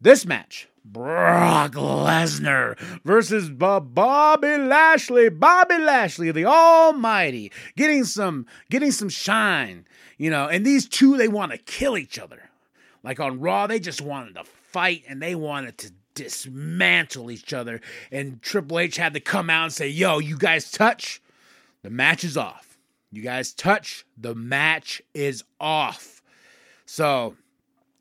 This 0.00 0.26
match 0.26 0.68
Brock 0.84 1.72
Lesnar 1.72 2.78
versus 3.04 3.50
Bobby 3.50 4.56
Lashley. 4.56 5.28
Bobby 5.30 5.78
Lashley, 5.78 6.30
the 6.30 6.44
Almighty, 6.44 7.50
getting 7.76 8.04
some 8.04 8.46
getting 8.70 8.92
some 8.92 9.08
shine, 9.08 9.86
you 10.16 10.30
know. 10.30 10.46
And 10.46 10.64
these 10.64 10.88
two, 10.88 11.16
they 11.16 11.28
want 11.28 11.52
to 11.52 11.58
kill 11.58 11.98
each 11.98 12.18
other. 12.18 12.50
Like 13.02 13.20
on 13.20 13.40
Raw, 13.40 13.66
they 13.66 13.80
just 13.80 14.00
wanted 14.00 14.34
to 14.34 14.44
fight 14.76 15.04
and 15.08 15.22
they 15.22 15.34
wanted 15.34 15.78
to 15.78 15.90
dismantle 16.12 17.30
each 17.30 17.54
other. 17.54 17.80
And 18.12 18.42
Triple 18.42 18.78
H 18.78 18.98
had 18.98 19.14
to 19.14 19.20
come 19.20 19.48
out 19.48 19.64
and 19.64 19.72
say, 19.72 19.88
"Yo, 19.88 20.18
you 20.18 20.36
guys 20.36 20.70
touch, 20.70 21.22
the 21.80 21.88
match 21.88 22.24
is 22.24 22.36
off. 22.36 22.76
You 23.10 23.22
guys 23.22 23.54
touch, 23.54 24.04
the 24.18 24.34
match 24.34 25.00
is 25.14 25.44
off." 25.58 26.20
So 26.84 27.36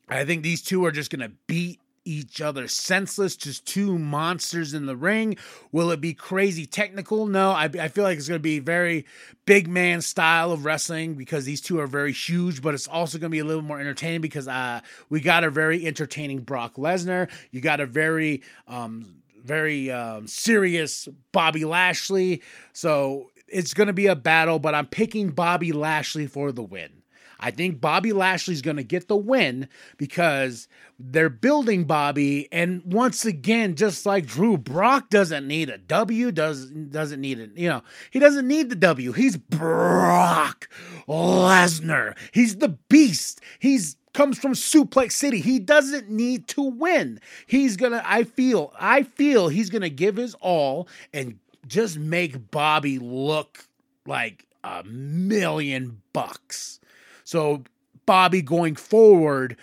I 0.09 0.25
think 0.25 0.43
these 0.43 0.61
two 0.61 0.83
are 0.83 0.91
just 0.91 1.11
gonna 1.11 1.31
beat 1.47 1.79
each 2.05 2.39
other 2.39 2.67
senseless, 2.67 3.35
just 3.35 3.65
two 3.65 3.97
monsters 3.97 4.73
in 4.73 4.85
the 4.85 4.95
ring. 4.95 5.35
Will 5.71 5.91
it 5.91 5.99
be 5.99 6.13
crazy 6.13 6.65
technical? 6.65 7.25
No, 7.25 7.51
I, 7.51 7.65
I 7.65 7.87
feel 7.87 8.03
like 8.03 8.17
it's 8.17 8.27
going 8.27 8.39
to 8.39 8.43
be 8.43 8.59
very 8.59 9.05
big 9.45 9.67
man 9.67 10.01
style 10.01 10.51
of 10.51 10.63
wrestling 10.63 11.15
because 11.15 11.45
these 11.45 11.61
two 11.61 11.79
are 11.79 11.87
very 11.87 12.13
huge, 12.13 12.61
but 12.61 12.73
it's 12.73 12.87
also 12.87 13.17
going 13.17 13.29
to 13.29 13.35
be 13.35 13.39
a 13.39 13.45
little 13.45 13.63
more 13.63 13.79
entertaining 13.79 14.21
because 14.21 14.47
uh, 14.47 14.79
we 15.09 15.19
got 15.19 15.43
a 15.43 15.49
very 15.49 15.85
entertaining 15.85 16.41
Brock 16.41 16.75
Lesnar. 16.75 17.29
You 17.51 17.61
got 17.61 17.79
a 17.79 17.85
very, 17.85 18.43
um, 18.67 19.21
very 19.43 19.91
um, 19.91 20.27
serious 20.27 21.07
Bobby 21.31 21.65
Lashley. 21.65 22.41
So 22.73 23.31
it's 23.47 23.73
going 23.73 23.87
to 23.87 23.93
be 23.93 24.07
a 24.07 24.15
battle, 24.15 24.59
but 24.59 24.75
I'm 24.75 24.87
picking 24.87 25.29
Bobby 25.29 25.71
Lashley 25.71 26.27
for 26.27 26.51
the 26.51 26.63
win. 26.63 27.01
I 27.39 27.51
think 27.51 27.81
Bobby 27.81 28.13
Lashley's 28.13 28.61
going 28.61 28.77
to 28.77 28.83
get 28.83 29.07
the 29.07 29.15
win 29.15 29.67
because 29.97 30.67
they're 30.99 31.29
building 31.29 31.85
Bobby. 31.85 32.47
And 32.51 32.81
once 32.85 33.25
again, 33.25 33.75
just 33.75 34.05
like 34.05 34.25
Drew, 34.25 34.57
Brock 34.57 35.09
doesn't 35.09 35.47
need 35.47 35.69
a 35.69 35.77
W, 35.77 36.31
does, 36.31 36.69
doesn't 36.69 37.21
need 37.21 37.39
it. 37.39 37.51
You 37.55 37.69
know, 37.69 37.81
he 38.11 38.19
doesn't 38.19 38.47
need 38.47 38.69
the 38.69 38.75
W. 38.75 39.11
He's 39.11 39.37
Brock 39.37 40.69
Lesnar. 41.07 42.15
He's 42.33 42.57
the 42.57 42.77
beast. 42.89 43.41
He's 43.59 43.97
comes 44.15 44.39
from 44.39 44.53
Suplex 44.53 45.11
City. 45.11 45.41
He 45.41 45.59
doesn't 45.59 46.09
need 46.09 46.47
to 46.47 46.61
win. 46.61 47.19
He's 47.45 47.75
gonna, 47.77 48.01
I 48.05 48.23
feel, 48.23 48.73
I 48.79 49.03
feel 49.03 49.49
he's 49.49 49.69
gonna 49.69 49.89
give 49.89 50.15
his 50.15 50.35
all 50.35 50.87
and 51.13 51.37
just 51.67 51.99
make 51.99 52.49
Bobby 52.49 52.97
look 52.97 53.67
like 54.07 54.47
a 54.63 54.83
million 54.85 56.01
bucks. 56.13 56.79
So 57.25 57.63
Bobby 58.05 58.41
going 58.41 58.75
forward 58.75 59.57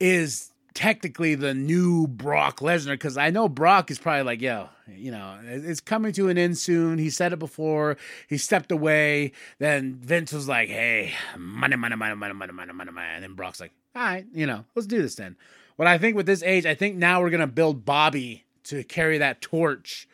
is 0.00 0.50
technically 0.74 1.34
the 1.34 1.54
new 1.54 2.06
Brock 2.08 2.60
Lesnar 2.60 2.92
because 2.92 3.16
I 3.16 3.30
know 3.30 3.48
Brock 3.48 3.90
is 3.90 3.98
probably 3.98 4.22
like, 4.22 4.40
yo, 4.40 4.68
you 4.88 5.12
know, 5.12 5.38
it's 5.44 5.80
coming 5.80 6.12
to 6.14 6.28
an 6.28 6.38
end 6.38 6.58
soon. 6.58 6.98
He 6.98 7.10
said 7.10 7.32
it 7.32 7.38
before. 7.38 7.98
He 8.28 8.38
stepped 8.38 8.72
away. 8.72 9.32
Then 9.58 9.94
Vince 9.94 10.32
was 10.32 10.48
like, 10.48 10.68
hey, 10.68 11.12
money, 11.36 11.76
money, 11.76 11.94
money, 11.94 12.14
money, 12.16 12.34
money, 12.34 12.52
money, 12.52 12.72
money, 12.72 12.90
money. 12.90 13.08
And 13.14 13.22
then 13.22 13.34
Brock's 13.34 13.60
like, 13.60 13.72
all 13.94 14.02
right, 14.02 14.26
you 14.32 14.46
know, 14.46 14.64
let's 14.74 14.86
do 14.86 15.02
this 15.02 15.14
then. 15.14 15.36
What 15.76 15.88
I 15.88 15.98
think 15.98 16.16
with 16.16 16.26
this 16.26 16.42
age, 16.42 16.66
I 16.66 16.74
think 16.74 16.96
now 16.96 17.20
we're 17.20 17.30
gonna 17.30 17.46
build 17.46 17.84
Bobby 17.84 18.44
to 18.64 18.82
carry 18.84 19.18
that 19.18 19.40
torch 19.40 20.08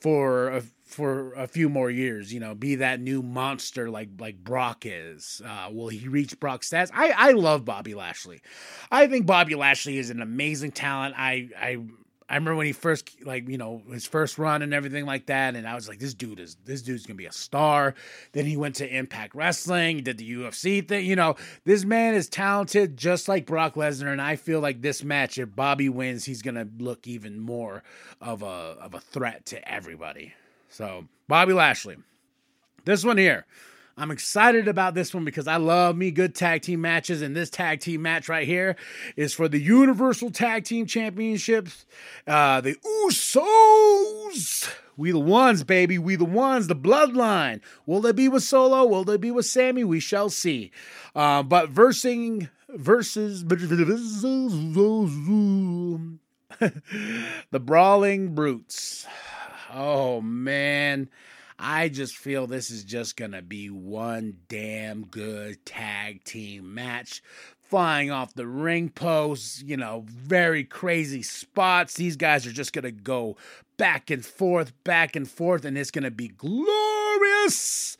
for 0.00 0.48
a 0.48 0.62
for 0.94 1.32
a 1.34 1.46
few 1.46 1.68
more 1.68 1.90
years, 1.90 2.32
you 2.32 2.40
know, 2.40 2.54
be 2.54 2.76
that 2.76 3.00
new 3.00 3.22
monster 3.22 3.90
like 3.90 4.08
like 4.18 4.42
Brock 4.42 4.84
is. 4.86 5.42
Uh, 5.44 5.68
will 5.72 5.88
he 5.88 6.08
reach 6.08 6.38
Brock's 6.40 6.70
stats? 6.70 6.90
I 6.94 7.10
I 7.10 7.32
love 7.32 7.64
Bobby 7.64 7.94
Lashley. 7.94 8.40
I 8.90 9.06
think 9.06 9.26
Bobby 9.26 9.54
Lashley 9.54 9.98
is 9.98 10.10
an 10.10 10.22
amazing 10.22 10.72
talent. 10.72 11.14
I 11.18 11.48
I 11.58 11.78
I 12.28 12.36
remember 12.36 12.56
when 12.56 12.66
he 12.66 12.72
first 12.72 13.24
like 13.24 13.48
you 13.48 13.58
know 13.58 13.82
his 13.92 14.06
first 14.06 14.38
run 14.38 14.62
and 14.62 14.72
everything 14.72 15.04
like 15.04 15.26
that, 15.26 15.56
and 15.56 15.68
I 15.68 15.74
was 15.74 15.88
like, 15.88 15.98
this 15.98 16.14
dude 16.14 16.40
is 16.40 16.56
this 16.64 16.80
dude's 16.80 17.04
gonna 17.04 17.16
be 17.16 17.26
a 17.26 17.32
star. 17.32 17.94
Then 18.32 18.46
he 18.46 18.56
went 18.56 18.76
to 18.76 18.96
Impact 18.96 19.34
Wrestling, 19.34 20.02
did 20.02 20.18
the 20.18 20.32
UFC 20.32 20.86
thing. 20.86 21.04
You 21.04 21.16
know, 21.16 21.36
this 21.64 21.84
man 21.84 22.14
is 22.14 22.28
talented 22.28 22.96
just 22.96 23.28
like 23.28 23.46
Brock 23.46 23.74
Lesnar, 23.74 24.10
and 24.10 24.22
I 24.22 24.36
feel 24.36 24.60
like 24.60 24.80
this 24.80 25.04
match, 25.04 25.36
if 25.38 25.54
Bobby 25.54 25.88
wins, 25.88 26.24
he's 26.24 26.42
gonna 26.42 26.66
look 26.78 27.06
even 27.06 27.38
more 27.38 27.82
of 28.20 28.42
a 28.42 28.76
of 28.80 28.94
a 28.94 29.00
threat 29.00 29.44
to 29.46 29.70
everybody. 29.70 30.32
So, 30.74 31.06
Bobby 31.28 31.52
Lashley. 31.52 31.98
This 32.84 33.04
one 33.04 33.16
here. 33.16 33.46
I'm 33.96 34.10
excited 34.10 34.66
about 34.66 34.94
this 34.94 35.14
one 35.14 35.24
because 35.24 35.46
I 35.46 35.56
love 35.56 35.96
me 35.96 36.10
good 36.10 36.34
tag 36.34 36.62
team 36.62 36.80
matches, 36.80 37.22
and 37.22 37.36
this 37.36 37.48
tag 37.48 37.78
team 37.78 38.02
match 38.02 38.28
right 38.28 38.44
here 38.44 38.74
is 39.14 39.32
for 39.32 39.46
the 39.46 39.60
Universal 39.60 40.32
Tag 40.32 40.64
Team 40.64 40.86
Championships. 40.86 41.86
Uh, 42.26 42.60
the 42.60 42.74
Usos, 43.06 44.68
we 44.96 45.12
the 45.12 45.20
ones, 45.20 45.62
baby, 45.62 45.96
we 45.96 46.16
the 46.16 46.24
ones, 46.24 46.66
the 46.66 46.74
Bloodline. 46.74 47.60
Will 47.86 48.00
they 48.00 48.10
be 48.10 48.28
with 48.28 48.42
Solo? 48.42 48.84
Will 48.84 49.04
they 49.04 49.16
be 49.16 49.30
with 49.30 49.46
Sami? 49.46 49.84
We 49.84 50.00
shall 50.00 50.28
see. 50.28 50.72
Uh, 51.14 51.44
but 51.44 51.68
versing 51.68 52.48
versus 52.68 53.44
the 56.58 57.60
Brawling 57.60 58.34
Brutes. 58.34 59.06
Oh 59.76 60.20
man, 60.20 61.10
I 61.58 61.88
just 61.88 62.16
feel 62.16 62.46
this 62.46 62.70
is 62.70 62.84
just 62.84 63.16
gonna 63.16 63.42
be 63.42 63.70
one 63.70 64.36
damn 64.46 65.04
good 65.04 65.66
tag 65.66 66.22
team 66.22 66.74
match. 66.74 67.24
Flying 67.58 68.12
off 68.12 68.34
the 68.34 68.46
ring 68.46 68.88
posts, 68.88 69.60
you 69.64 69.76
know, 69.76 70.04
very 70.06 70.62
crazy 70.62 71.22
spots. 71.22 71.94
These 71.94 72.16
guys 72.16 72.46
are 72.46 72.52
just 72.52 72.72
gonna 72.72 72.92
go 72.92 73.36
back 73.76 74.10
and 74.10 74.24
forth, 74.24 74.72
back 74.84 75.16
and 75.16 75.28
forth, 75.28 75.64
and 75.64 75.76
it's 75.76 75.90
gonna 75.90 76.12
be 76.12 76.28
glorious. 76.28 77.98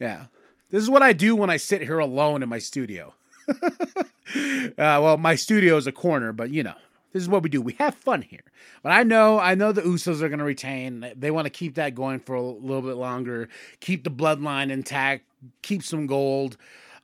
Yeah. 0.00 0.26
This 0.70 0.82
is 0.82 0.88
what 0.88 1.02
I 1.02 1.12
do 1.12 1.36
when 1.36 1.50
I 1.50 1.58
sit 1.58 1.82
here 1.82 1.98
alone 1.98 2.42
in 2.42 2.48
my 2.48 2.58
studio. 2.58 3.12
uh, 3.98 4.72
well, 4.76 5.16
my 5.16 5.34
studio 5.34 5.76
is 5.76 5.86
a 5.86 5.92
corner, 5.92 6.32
but 6.32 6.50
you 6.50 6.62
know, 6.62 6.74
this 7.12 7.22
is 7.22 7.28
what 7.28 7.42
we 7.42 7.48
do. 7.48 7.62
We 7.62 7.72
have 7.74 7.94
fun 7.94 8.22
here. 8.22 8.44
But 8.82 8.92
I 8.92 9.02
know, 9.02 9.38
I 9.38 9.54
know 9.54 9.72
the 9.72 9.82
Usos 9.82 10.20
are 10.20 10.28
going 10.28 10.38
to 10.38 10.44
retain. 10.44 11.12
They 11.16 11.30
want 11.30 11.46
to 11.46 11.50
keep 11.50 11.74
that 11.76 11.94
going 11.94 12.20
for 12.20 12.34
a 12.34 12.42
little 12.42 12.82
bit 12.82 12.96
longer, 12.96 13.48
keep 13.80 14.04
the 14.04 14.10
bloodline 14.10 14.70
intact, 14.70 15.24
keep 15.62 15.82
some 15.82 16.06
gold. 16.06 16.56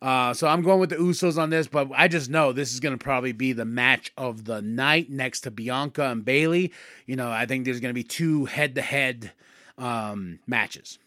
Uh, 0.02 0.34
so 0.34 0.46
I'm 0.46 0.60
going 0.60 0.80
with 0.80 0.90
the 0.90 0.96
Usos 0.96 1.38
on 1.38 1.48
this, 1.48 1.66
but 1.66 1.88
I 1.96 2.08
just 2.08 2.28
know 2.28 2.52
this 2.52 2.74
is 2.74 2.80
going 2.80 2.96
to 2.96 3.02
probably 3.02 3.32
be 3.32 3.54
the 3.54 3.64
match 3.64 4.12
of 4.18 4.44
the 4.44 4.60
night 4.60 5.08
next 5.08 5.40
to 5.42 5.50
Bianca 5.50 6.10
and 6.10 6.24
Bayley. 6.24 6.72
You 7.06 7.16
know, 7.16 7.30
I 7.30 7.46
think 7.46 7.64
there's 7.64 7.80
going 7.80 7.90
to 7.90 7.94
be 7.94 8.04
two 8.04 8.44
head-to-head 8.44 9.32
um, 9.78 10.40
matches. 10.46 10.98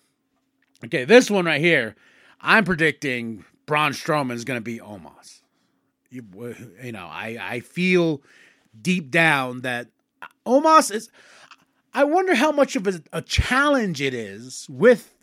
Okay, 0.84 1.06
this 1.06 1.30
one 1.30 1.46
right 1.46 1.62
here, 1.62 1.96
I'm 2.42 2.66
predicting 2.66 3.46
Braun 3.68 3.92
Strowman 3.92 4.34
is 4.34 4.46
going 4.46 4.58
to 4.58 4.64
be 4.64 4.80
Omos. 4.80 5.42
You, 6.10 6.24
you 6.84 6.94
know, 6.94 7.06
I, 7.06 7.38
I 7.40 7.60
feel 7.60 8.24
deep 8.82 9.12
down 9.12 9.62
that 9.62 9.90
Omos 10.48 10.92
is. 10.92 11.12
I 11.94 12.06
wonder 12.06 12.34
how 12.34 12.52
much 12.52 12.76
of 12.76 12.88
a, 12.88 13.02
a 13.14 13.22
challenge 13.22 14.02
it 14.02 14.14
is 14.14 14.66
with 14.70 15.14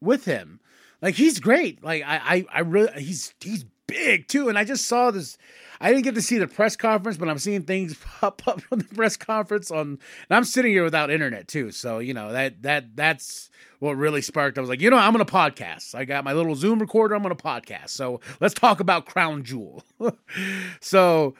with 0.00 0.24
him. 0.24 0.60
Like 1.00 1.14
he's 1.14 1.40
great. 1.40 1.82
Like 1.82 2.02
I, 2.04 2.16
I, 2.16 2.46
I 2.52 2.60
really 2.60 3.02
he's 3.02 3.34
he's 3.40 3.64
big 3.86 4.28
too. 4.28 4.48
And 4.48 4.58
I 4.58 4.64
just 4.64 4.86
saw 4.86 5.10
this. 5.10 5.38
I 5.80 5.90
didn't 5.90 6.04
get 6.04 6.14
to 6.14 6.22
see 6.22 6.38
the 6.38 6.46
press 6.46 6.76
conference, 6.76 7.18
but 7.18 7.28
I'm 7.28 7.38
seeing 7.38 7.62
things 7.62 7.96
pop 8.20 8.46
up 8.46 8.60
from 8.60 8.78
the 8.78 8.84
press 8.84 9.16
conference 9.16 9.70
on. 9.70 9.86
And 9.86 9.98
I'm 10.30 10.44
sitting 10.44 10.72
here 10.72 10.84
without 10.84 11.10
internet 11.10 11.48
too, 11.48 11.70
so 11.70 11.98
you 11.98 12.14
know 12.14 12.32
that 12.32 12.62
that 12.62 12.96
that's 12.96 13.50
what 13.80 13.96
really 13.96 14.22
sparked. 14.22 14.58
I 14.58 14.60
was 14.60 14.70
like, 14.70 14.80
you 14.80 14.90
know, 14.90 14.96
I'm 14.96 15.12
gonna 15.12 15.24
podcast. 15.24 15.94
I 15.94 16.04
got 16.04 16.24
my 16.24 16.32
little 16.32 16.54
Zoom 16.54 16.78
recorder. 16.78 17.14
I'm 17.14 17.22
gonna 17.22 17.34
podcast. 17.34 17.90
So 17.90 18.20
let's 18.40 18.54
talk 18.54 18.80
about 18.80 19.06
Crown 19.06 19.42
Jewel. 19.42 19.82
so 20.80 21.34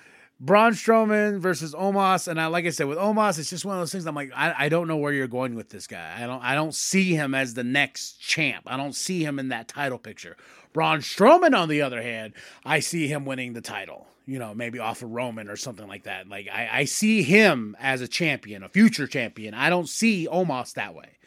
Braun 0.45 0.73
Strowman 0.73 1.39
versus 1.39 1.73
Omos, 1.73 2.27
and 2.27 2.41
I 2.41 2.47
like 2.47 2.67
I 2.67 2.71
said 2.71 2.89
with 2.89 2.99
Omos, 2.99 3.39
it's 3.39 3.49
just 3.49 3.65
one 3.65 3.77
of 3.77 3.81
those 3.81 3.93
things. 3.93 4.07
I'm 4.07 4.15
like, 4.17 4.33
I, 4.35 4.55
I 4.59 4.69
don't 4.69 4.89
know 4.89 4.97
where 4.97 5.13
you're 5.13 5.29
going 5.29 5.55
with 5.55 5.69
this 5.69 5.87
guy. 5.87 6.17
I 6.19 6.27
don't 6.27 6.43
I 6.43 6.57
don't 6.57 6.75
see 6.75 7.15
him 7.15 7.33
as 7.33 7.55
the 7.55 7.63
next 7.63 8.21
champ. 8.21 8.65
I 8.67 8.77
don't 8.77 8.95
see 8.95 9.25
him 9.25 9.39
in 9.39 9.51
that 9.51 9.69
title 9.69 9.99
picture. 9.99 10.37
Braun 10.73 10.99
Strowman, 10.99 11.57
on 11.57 11.69
the 11.69 11.83
other 11.83 12.03
hand, 12.03 12.33
I 12.65 12.81
see 12.81 13.07
him 13.07 13.25
winning 13.25 13.53
the 13.53 13.61
title. 13.61 14.09
You 14.27 14.39
know, 14.39 14.53
maybe 14.53 14.79
off 14.79 15.03
of 15.03 15.11
Roman 15.11 15.49
or 15.49 15.57
something 15.57 15.87
like 15.87 16.05
that. 16.05 16.29
Like 16.29 16.49
I, 16.53 16.69
I 16.73 16.85
see 16.87 17.23
him 17.23 17.77
as 17.79 18.01
a 18.01 18.09
champion, 18.09 18.65
a 18.65 18.69
future 18.69 19.07
champion. 19.07 19.55
I 19.55 19.71
don't 19.71 19.89
see 19.89 20.27
Omos 20.27 20.75
that 20.75 20.95
way 20.95 21.19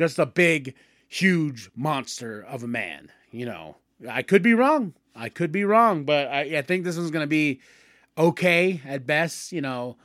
just 0.00 0.18
a 0.18 0.24
big, 0.24 0.74
huge 1.08 1.70
monster 1.76 2.42
of 2.42 2.62
a 2.62 2.66
man. 2.66 3.10
You 3.30 3.44
know, 3.44 3.76
I 4.08 4.22
could 4.22 4.42
be 4.42 4.54
wrong. 4.54 4.94
I 5.14 5.28
could 5.28 5.52
be 5.52 5.62
wrong, 5.62 6.04
but 6.04 6.28
I, 6.28 6.58
I 6.58 6.62
think 6.62 6.84
this 6.84 6.96
one's 6.96 7.10
to 7.10 7.26
be 7.26 7.60
okay 8.16 8.80
at 8.86 9.06
best. 9.06 9.52
You 9.52 9.60
know, 9.60 9.96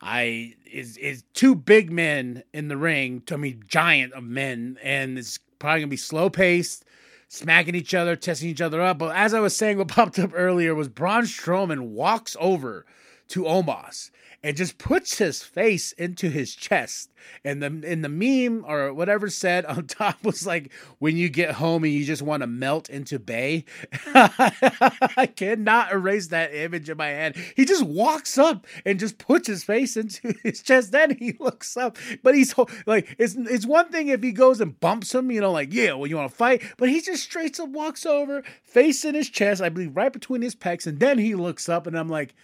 I 0.00 0.54
is 0.70 0.96
is 0.96 1.24
two 1.34 1.54
big 1.54 1.90
men 1.90 2.42
in 2.52 2.68
the 2.68 2.76
ring. 2.76 3.22
To 3.26 3.38
me, 3.38 3.58
giant 3.68 4.12
of 4.12 4.24
men, 4.24 4.78
and 4.82 5.18
it's 5.18 5.38
probably 5.58 5.80
gonna 5.80 5.90
be 5.90 5.96
slow 5.96 6.30
paced, 6.30 6.84
smacking 7.28 7.74
each 7.74 7.94
other, 7.94 8.16
testing 8.16 8.48
each 8.48 8.60
other 8.60 8.80
up. 8.80 8.98
But 8.98 9.16
as 9.16 9.34
I 9.34 9.40
was 9.40 9.56
saying, 9.56 9.78
what 9.78 9.88
popped 9.88 10.18
up 10.18 10.30
earlier 10.34 10.74
was 10.74 10.88
Braun 10.88 11.24
Strowman 11.24 11.88
walks 11.88 12.36
over 12.38 12.84
to 13.28 13.44
Omos 13.44 14.10
and 14.44 14.58
just 14.58 14.76
puts 14.76 15.16
his 15.16 15.42
face 15.42 15.92
into 15.92 16.28
his 16.28 16.54
chest. 16.54 17.10
And 17.46 17.62
the 17.62 17.90
in 17.90 18.02
the 18.02 18.10
meme 18.10 18.62
or 18.68 18.92
whatever 18.92 19.30
said 19.30 19.64
on 19.64 19.86
top 19.86 20.22
was 20.22 20.46
like, 20.46 20.70
"When 20.98 21.16
you 21.16 21.30
get 21.30 21.52
home 21.52 21.82
and 21.82 21.92
you 21.92 22.04
just 22.04 22.20
want 22.20 22.42
to 22.42 22.46
melt 22.46 22.90
into 22.90 23.18
Bay." 23.18 23.64
I 24.14 25.30
cannot 25.34 25.92
erase 25.92 26.28
that 26.28 26.54
image 26.54 26.90
in 26.90 26.98
my 26.98 27.08
head. 27.08 27.36
He 27.56 27.64
just 27.64 27.84
walks 27.84 28.36
up 28.36 28.66
and 28.84 29.00
just 29.00 29.16
puts 29.16 29.48
his 29.48 29.64
face 29.64 29.96
into 29.96 30.34
his 30.42 30.60
chest. 30.62 30.92
Then 30.92 31.16
he 31.16 31.32
looks 31.40 31.76
up, 31.78 31.96
but 32.22 32.34
he's 32.34 32.54
like, 32.84 33.16
it's 33.18 33.34
it's 33.34 33.66
one 33.66 33.88
thing 33.88 34.08
if 34.08 34.22
he 34.22 34.32
goes 34.32 34.60
and 34.60 34.78
bumps 34.78 35.14
him, 35.14 35.30
you 35.30 35.40
know, 35.40 35.52
like, 35.52 35.72
"Yeah, 35.72 35.94
well, 35.94 36.06
you 36.06 36.16
want 36.16 36.30
to 36.30 36.36
fight?" 36.36 36.62
But 36.76 36.90
he 36.90 37.00
just 37.00 37.22
straight 37.22 37.58
up 37.58 37.70
walks 37.70 38.04
over, 38.04 38.42
face 38.62 39.06
in 39.06 39.14
his 39.14 39.30
chest, 39.30 39.62
I 39.62 39.70
believe, 39.70 39.96
right 39.96 40.12
between 40.12 40.42
his 40.42 40.54
pecs, 40.54 40.86
and 40.86 41.00
then 41.00 41.16
he 41.16 41.34
looks 41.34 41.70
up, 41.70 41.86
and 41.86 41.98
I'm 41.98 42.10
like, 42.10 42.34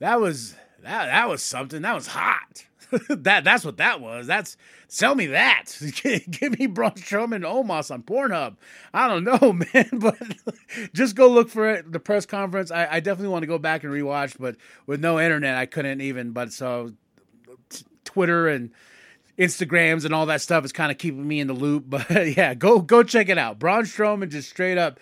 that 0.00 0.20
was 0.20 0.56
that 0.84 1.06
that 1.06 1.28
was 1.28 1.42
something. 1.42 1.82
That 1.82 1.94
was 1.94 2.06
hot. 2.08 2.66
that 3.08 3.44
that's 3.44 3.64
what 3.64 3.78
that 3.78 4.00
was. 4.00 4.26
That's 4.26 4.56
sell 4.88 5.14
me 5.14 5.26
that. 5.26 5.76
Give 6.30 6.58
me 6.58 6.66
Braun 6.66 6.92
Strowman 6.92 7.36
and 7.36 7.44
Omos 7.44 7.90
on 7.90 8.02
Pornhub. 8.02 8.56
I 8.92 9.08
don't 9.08 9.24
know, 9.24 9.52
man, 9.74 9.88
but 9.92 10.18
just 10.92 11.16
go 11.16 11.28
look 11.28 11.48
for 11.48 11.70
it. 11.70 11.90
The 11.90 12.00
press 12.00 12.26
conference. 12.26 12.70
I, 12.70 12.86
I 12.86 13.00
definitely 13.00 13.28
want 13.28 13.42
to 13.42 13.48
go 13.48 13.58
back 13.58 13.84
and 13.84 13.92
rewatch, 13.92 14.36
but 14.38 14.56
with 14.86 15.00
no 15.00 15.18
internet, 15.18 15.56
I 15.56 15.66
couldn't 15.66 16.00
even. 16.00 16.32
But 16.32 16.52
so 16.52 16.92
t- 17.70 17.84
Twitter 18.04 18.48
and 18.48 18.70
Instagrams 19.38 20.04
and 20.04 20.14
all 20.14 20.26
that 20.26 20.40
stuff 20.40 20.64
is 20.64 20.72
kind 20.72 20.92
of 20.92 20.98
keeping 20.98 21.26
me 21.26 21.40
in 21.40 21.46
the 21.46 21.54
loop. 21.54 21.84
But 21.88 22.36
yeah, 22.36 22.54
go 22.54 22.80
go 22.80 23.02
check 23.02 23.28
it 23.28 23.38
out. 23.38 23.58
Braun 23.58 23.84
Strowman 23.84 24.30
just 24.30 24.50
straight 24.50 24.78
up 24.78 25.00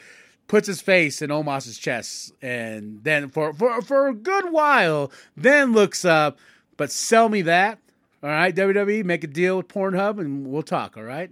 puts 0.52 0.66
his 0.66 0.82
face 0.82 1.22
in 1.22 1.30
Omos's 1.30 1.78
chest, 1.78 2.30
and 2.42 3.02
then 3.04 3.30
for 3.30 3.54
for 3.54 3.80
for 3.80 4.08
a 4.08 4.14
good 4.14 4.52
while, 4.52 5.10
then 5.34 5.72
looks 5.72 6.04
up. 6.04 6.38
But 6.76 6.92
sell 6.92 7.30
me 7.30 7.40
that, 7.40 7.78
all 8.22 8.28
right? 8.28 8.54
WWE, 8.54 9.02
make 9.02 9.24
a 9.24 9.28
deal 9.28 9.56
with 9.56 9.68
Pornhub, 9.68 10.20
and 10.20 10.46
we'll 10.46 10.62
talk. 10.62 10.98
All 10.98 11.04
right. 11.04 11.30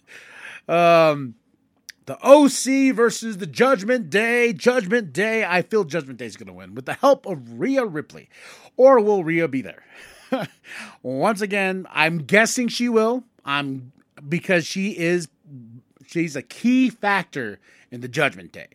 um, 0.66 1.34
the 2.06 2.16
OC 2.22 2.96
versus 2.96 3.36
the 3.36 3.46
Judgment 3.46 4.08
Day. 4.08 4.54
Judgment 4.54 5.12
Day. 5.12 5.44
I 5.44 5.60
feel 5.60 5.84
Judgment 5.84 6.18
Day 6.18 6.24
is 6.24 6.38
going 6.38 6.46
to 6.46 6.54
win 6.54 6.74
with 6.74 6.86
the 6.86 6.94
help 6.94 7.26
of 7.26 7.60
Rhea 7.60 7.84
Ripley, 7.84 8.30
or 8.78 8.98
will 8.98 9.24
Rhea 9.24 9.46
be 9.46 9.60
there? 9.60 9.84
Once 11.02 11.42
again, 11.42 11.86
I'm 11.90 12.20
guessing 12.20 12.68
she 12.68 12.88
will. 12.88 13.24
I'm 13.44 13.92
because 14.26 14.64
she 14.64 14.96
is 14.96 15.28
she's 16.06 16.34
a 16.34 16.42
key 16.42 16.88
factor 16.88 17.60
in 17.90 18.00
the 18.00 18.08
Judgment 18.08 18.52
Day. 18.52 18.68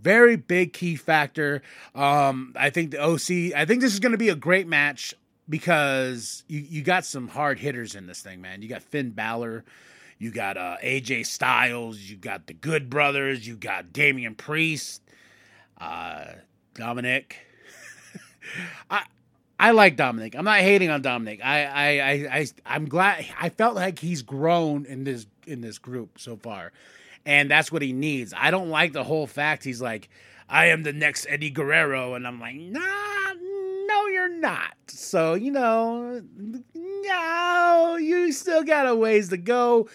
Very 0.00 0.36
big 0.36 0.72
key 0.72 0.96
factor. 0.96 1.62
Um, 1.94 2.54
I 2.56 2.70
think 2.70 2.92
the 2.92 3.02
OC. 3.02 3.54
I 3.56 3.64
think 3.64 3.80
this 3.80 3.92
is 3.92 4.00
going 4.00 4.12
to 4.12 4.18
be 4.18 4.28
a 4.28 4.36
great 4.36 4.68
match 4.68 5.14
because 5.48 6.44
you 6.46 6.60
you 6.60 6.82
got 6.82 7.04
some 7.04 7.28
hard 7.28 7.58
hitters 7.58 7.94
in 7.94 8.06
this 8.06 8.20
thing, 8.20 8.40
man. 8.40 8.62
You 8.62 8.68
got 8.68 8.82
Finn 8.82 9.10
Balor. 9.10 9.64
You 10.18 10.30
got 10.30 10.56
uh, 10.56 10.76
AJ 10.82 11.26
Styles. 11.26 11.98
You 11.98 12.16
got 12.16 12.46
the 12.46 12.54
Good 12.54 12.90
Brothers. 12.90 13.46
You 13.46 13.56
got 13.56 13.92
Damian 13.92 14.34
Priest. 14.34 15.02
Uh, 15.80 16.26
Dominic. 16.74 17.36
I 18.90 19.04
I 19.58 19.72
like 19.72 19.96
Dominic. 19.96 20.36
I'm 20.36 20.44
not 20.44 20.60
hating 20.60 20.90
on 20.90 21.02
Dominic. 21.02 21.40
I 21.44 21.64
I 21.64 21.88
I, 21.88 22.38
I 22.38 22.46
I'm 22.66 22.88
glad. 22.88 23.26
I 23.40 23.48
felt 23.48 23.74
like 23.74 23.98
he's 23.98 24.22
grown 24.22 24.86
in 24.86 25.02
this 25.02 25.26
in 25.44 25.60
this 25.60 25.78
group 25.78 26.20
so 26.20 26.36
far 26.36 26.72
and 27.26 27.50
that's 27.50 27.70
what 27.70 27.82
he 27.82 27.92
needs. 27.92 28.32
I 28.36 28.50
don't 28.50 28.70
like 28.70 28.92
the 28.92 29.04
whole 29.04 29.26
fact 29.26 29.64
he's 29.64 29.80
like, 29.80 30.08
I 30.48 30.66
am 30.66 30.82
the 30.82 30.92
next 30.92 31.26
Eddie 31.28 31.50
Guerrero, 31.50 32.14
and 32.14 32.26
I'm 32.26 32.40
like, 32.40 32.56
nah, 32.56 33.34
no, 33.86 34.06
you're 34.06 34.28
not. 34.28 34.74
So 34.88 35.34
you 35.34 35.50
know, 35.50 36.22
no, 36.74 37.96
you 38.00 38.32
still 38.32 38.62
got 38.62 38.86
a 38.86 38.94
ways 38.94 39.28
to 39.30 39.36
go. 39.36 39.88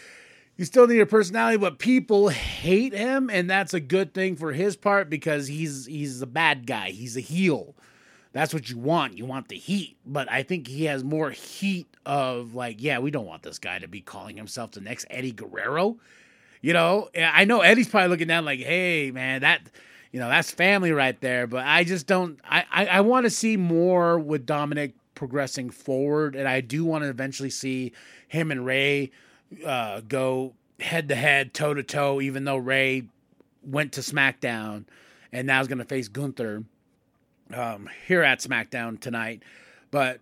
You 0.56 0.66
still 0.66 0.86
need 0.86 1.00
a 1.00 1.08
personality, 1.08 1.58
but 1.58 1.80
people 1.80 2.30
hate 2.30 2.94
him, 2.94 3.30
and 3.32 3.50
that's 3.50 3.74
a 3.74 3.80
good 3.80 4.14
thing 4.14 4.36
for 4.36 4.54
his 4.54 4.76
part 4.76 5.10
because 5.10 5.48
he's 5.48 5.88
he's 5.88 6.22
a 6.22 6.28
bad 6.28 6.68
guy. 6.68 6.92
He's 6.92 7.18
a 7.18 7.22
heel. 7.22 7.76
That's 8.34 8.54
what 8.54 8.70
you 8.70 8.78
want. 8.78 9.18
You 9.18 9.26
want 9.26 9.48
the 9.48 9.58
heat. 9.58 9.98
But 10.06 10.30
I 10.32 10.44
think 10.44 10.68
he 10.68 10.86
has 10.86 11.04
more 11.04 11.30
heat 11.30 11.88
of 12.06 12.56
like, 12.56 12.82
yeah, 12.82 13.00
we 13.00 13.12
don't 13.12 13.28
want 13.28 13.44
this 13.44 13.60
guy 13.60 13.80
to 13.80 13.88
be 13.88 14.02
calling 14.02 14.36
himself 14.36 14.72
the 14.72 14.82
next 14.82 15.06
Eddie 15.10 15.32
Guerrero. 15.32 15.98
You 16.64 16.72
know, 16.72 17.10
I 17.14 17.44
know 17.44 17.60
Eddie's 17.60 17.90
probably 17.90 18.08
looking 18.08 18.30
down 18.30 18.46
like, 18.46 18.62
hey, 18.62 19.12
man, 19.12 19.42
that, 19.42 19.62
you 20.14 20.20
know, 20.22 20.30
that's 20.30 20.50
family 20.50 20.94
right 20.94 21.20
there. 21.20 21.46
But 21.46 21.66
I 21.66 21.84
just 21.84 22.08
don't, 22.08 22.40
I, 22.50 22.64
I, 22.72 22.86
I 22.86 23.02
want 23.02 23.26
to 23.26 23.30
see 23.30 23.58
more 23.58 24.18
with 24.18 24.46
Dominic 24.46 24.94
progressing 25.14 25.70
forward. 25.70 26.38
And 26.38 26.48
I 26.48 26.62
do 26.62 26.86
want 26.86 27.04
to 27.04 27.10
eventually 27.10 27.50
see 27.50 27.92
him 28.30 28.50
and 28.50 28.66
Rey 28.66 29.12
uh, 29.66 30.00
go 30.08 30.54
head 30.80 31.10
to 31.10 31.16
head, 31.16 31.54
toe 31.54 31.74
to 31.74 31.84
toe, 31.84 32.22
even 32.22 32.46
though 32.46 32.56
Rey 32.56 33.04
went 33.62 33.92
to 33.94 34.02
SmackDown 34.02 34.86
and 35.34 35.46
now 35.46 35.60
is 35.60 35.68
going 35.68 35.80
to 35.80 35.86
face 35.86 36.08
Gunther 36.08 36.64
um, 37.54 37.90
here 38.08 38.24
at 38.24 38.40
SmackDown 38.40 39.02
tonight. 39.02 39.44
But 39.92 40.22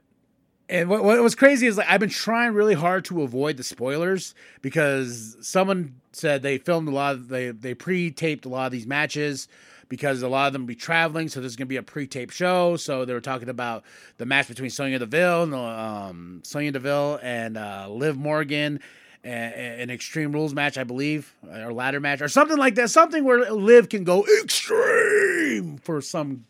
and 0.72 0.90
what, 0.90 1.04
what 1.04 1.22
was 1.22 1.36
crazy 1.36 1.68
is 1.68 1.78
like 1.78 1.88
I've 1.90 2.00
been 2.00 2.10
trying 2.10 2.54
really 2.54 2.74
hard 2.74 3.06
to 3.06 3.22
avoid 3.22 3.58
the 3.58 3.64
spoilers 3.64 4.34
because 4.62 5.38
someone 5.42 5.96
said 6.14 6.42
they 6.42 6.58
filmed 6.58 6.88
a 6.88 6.92
lot 6.92 7.16
of 7.16 7.28
they 7.28 7.50
they 7.52 7.74
pre-taped 7.74 8.46
a 8.46 8.50
lot 8.50 8.66
of 8.66 8.72
these 8.72 8.88
matches 8.88 9.48
because 9.90 10.22
a 10.22 10.30
lot 10.30 10.48
of 10.48 10.54
them 10.54 10.66
be 10.66 10.74
traveling, 10.74 11.28
so 11.28 11.42
there's 11.42 11.58
gonna 11.58 11.66
be 11.66 11.76
a 11.76 11.84
pre-taped 11.84 12.34
show. 12.34 12.78
So 12.78 13.04
they 13.04 13.14
were 13.14 13.20
talking 13.20 13.50
about 13.50 13.84
the 14.18 14.26
match 14.26 14.48
between 14.48 14.70
Sonya 14.70 15.00
Deville 15.00 15.44
and 15.44 15.54
um, 15.54 16.42
Sonya 16.46 16.72
Deville 16.72 17.20
and 17.22 17.58
uh, 17.58 17.88
Liv 17.90 18.18
Morgan, 18.18 18.80
an 19.26 19.90
Extreme 19.90 20.32
Rules 20.32 20.54
match, 20.54 20.78
I 20.78 20.86
believe, 20.86 21.36
or 21.46 21.74
ladder 21.74 22.00
match, 22.00 22.22
or 22.22 22.30
something 22.30 22.58
like 22.58 22.76
that. 22.76 22.90
Something 22.90 23.26
where 23.26 23.52
Liv 23.52 23.90
can 23.90 24.06
go 24.06 24.26
extreme 24.42 25.78
for 25.78 26.00
some 26.00 26.46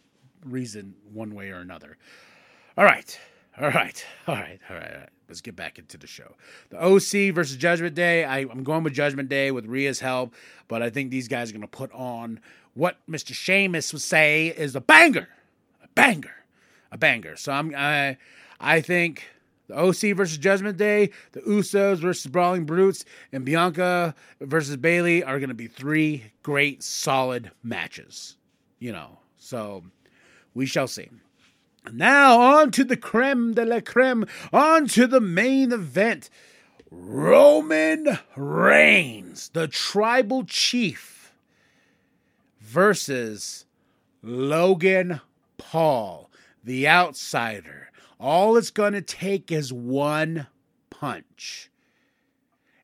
reason, 0.45 0.93
one 1.11 1.33
way 1.33 1.49
or 1.49 1.57
another. 1.57 1.97
All 2.77 2.85
right. 2.85 3.19
All 3.59 3.69
right, 3.69 4.05
all 4.27 4.35
right, 4.35 4.59
all 4.69 4.75
right, 4.75 4.91
all 4.91 4.99
right. 4.99 5.09
Let's 5.27 5.41
get 5.41 5.55
back 5.55 5.79
into 5.79 5.97
the 5.97 6.07
show. 6.07 6.35
The 6.71 6.83
OC 6.83 7.33
versus 7.33 7.55
Judgment 7.55 7.95
Day. 7.95 8.25
I, 8.25 8.39
am 8.39 8.63
going 8.63 8.83
with 8.83 8.93
Judgment 8.93 9.29
Day 9.29 9.51
with 9.51 9.65
Rhea's 9.65 10.01
help, 10.01 10.33
but 10.67 10.81
I 10.81 10.89
think 10.89 11.09
these 11.09 11.29
guys 11.29 11.49
are 11.49 11.53
going 11.53 11.61
to 11.61 11.67
put 11.67 11.91
on 11.93 12.41
what 12.73 12.97
Mr. 13.09 13.33
Sheamus 13.33 13.93
would 13.93 14.01
say 14.01 14.47
is 14.47 14.75
a 14.75 14.81
banger, 14.81 15.29
a 15.83 15.87
banger, 15.95 16.35
a 16.91 16.97
banger. 16.97 17.37
So 17.37 17.53
I'm, 17.53 17.73
I, 17.75 18.17
I 18.59 18.81
think 18.81 19.23
the 19.67 19.77
OC 19.77 20.17
versus 20.17 20.37
Judgment 20.37 20.77
Day, 20.77 21.11
the 21.31 21.39
Usos 21.41 21.97
versus 21.97 22.29
Brawling 22.29 22.65
Brutes, 22.65 23.05
and 23.31 23.45
Bianca 23.45 24.13
versus 24.41 24.75
Bayley 24.75 25.23
are 25.23 25.39
going 25.39 25.49
to 25.49 25.55
be 25.55 25.67
three 25.67 26.25
great, 26.43 26.83
solid 26.83 27.51
matches. 27.63 28.35
You 28.79 28.91
know, 28.91 29.19
so 29.37 29.83
we 30.53 30.65
shall 30.65 30.87
see. 30.87 31.09
Now, 31.91 32.39
on 32.39 32.71
to 32.71 32.83
the 32.83 32.97
creme 32.97 33.53
de 33.53 33.65
la 33.65 33.79
creme, 33.79 34.25
on 34.53 34.87
to 34.89 35.07
the 35.07 35.21
main 35.21 35.71
event. 35.71 36.29
Roman 36.91 38.19
Reigns, 38.35 39.49
the 39.49 39.67
tribal 39.67 40.43
chief, 40.43 41.33
versus 42.59 43.65
Logan 44.21 45.21
Paul, 45.57 46.29
the 46.63 46.87
outsider. 46.87 47.89
All 48.19 48.57
it's 48.57 48.69
going 48.69 48.93
to 48.93 49.01
take 49.01 49.51
is 49.51 49.73
one 49.73 50.47
punch. 50.89 51.71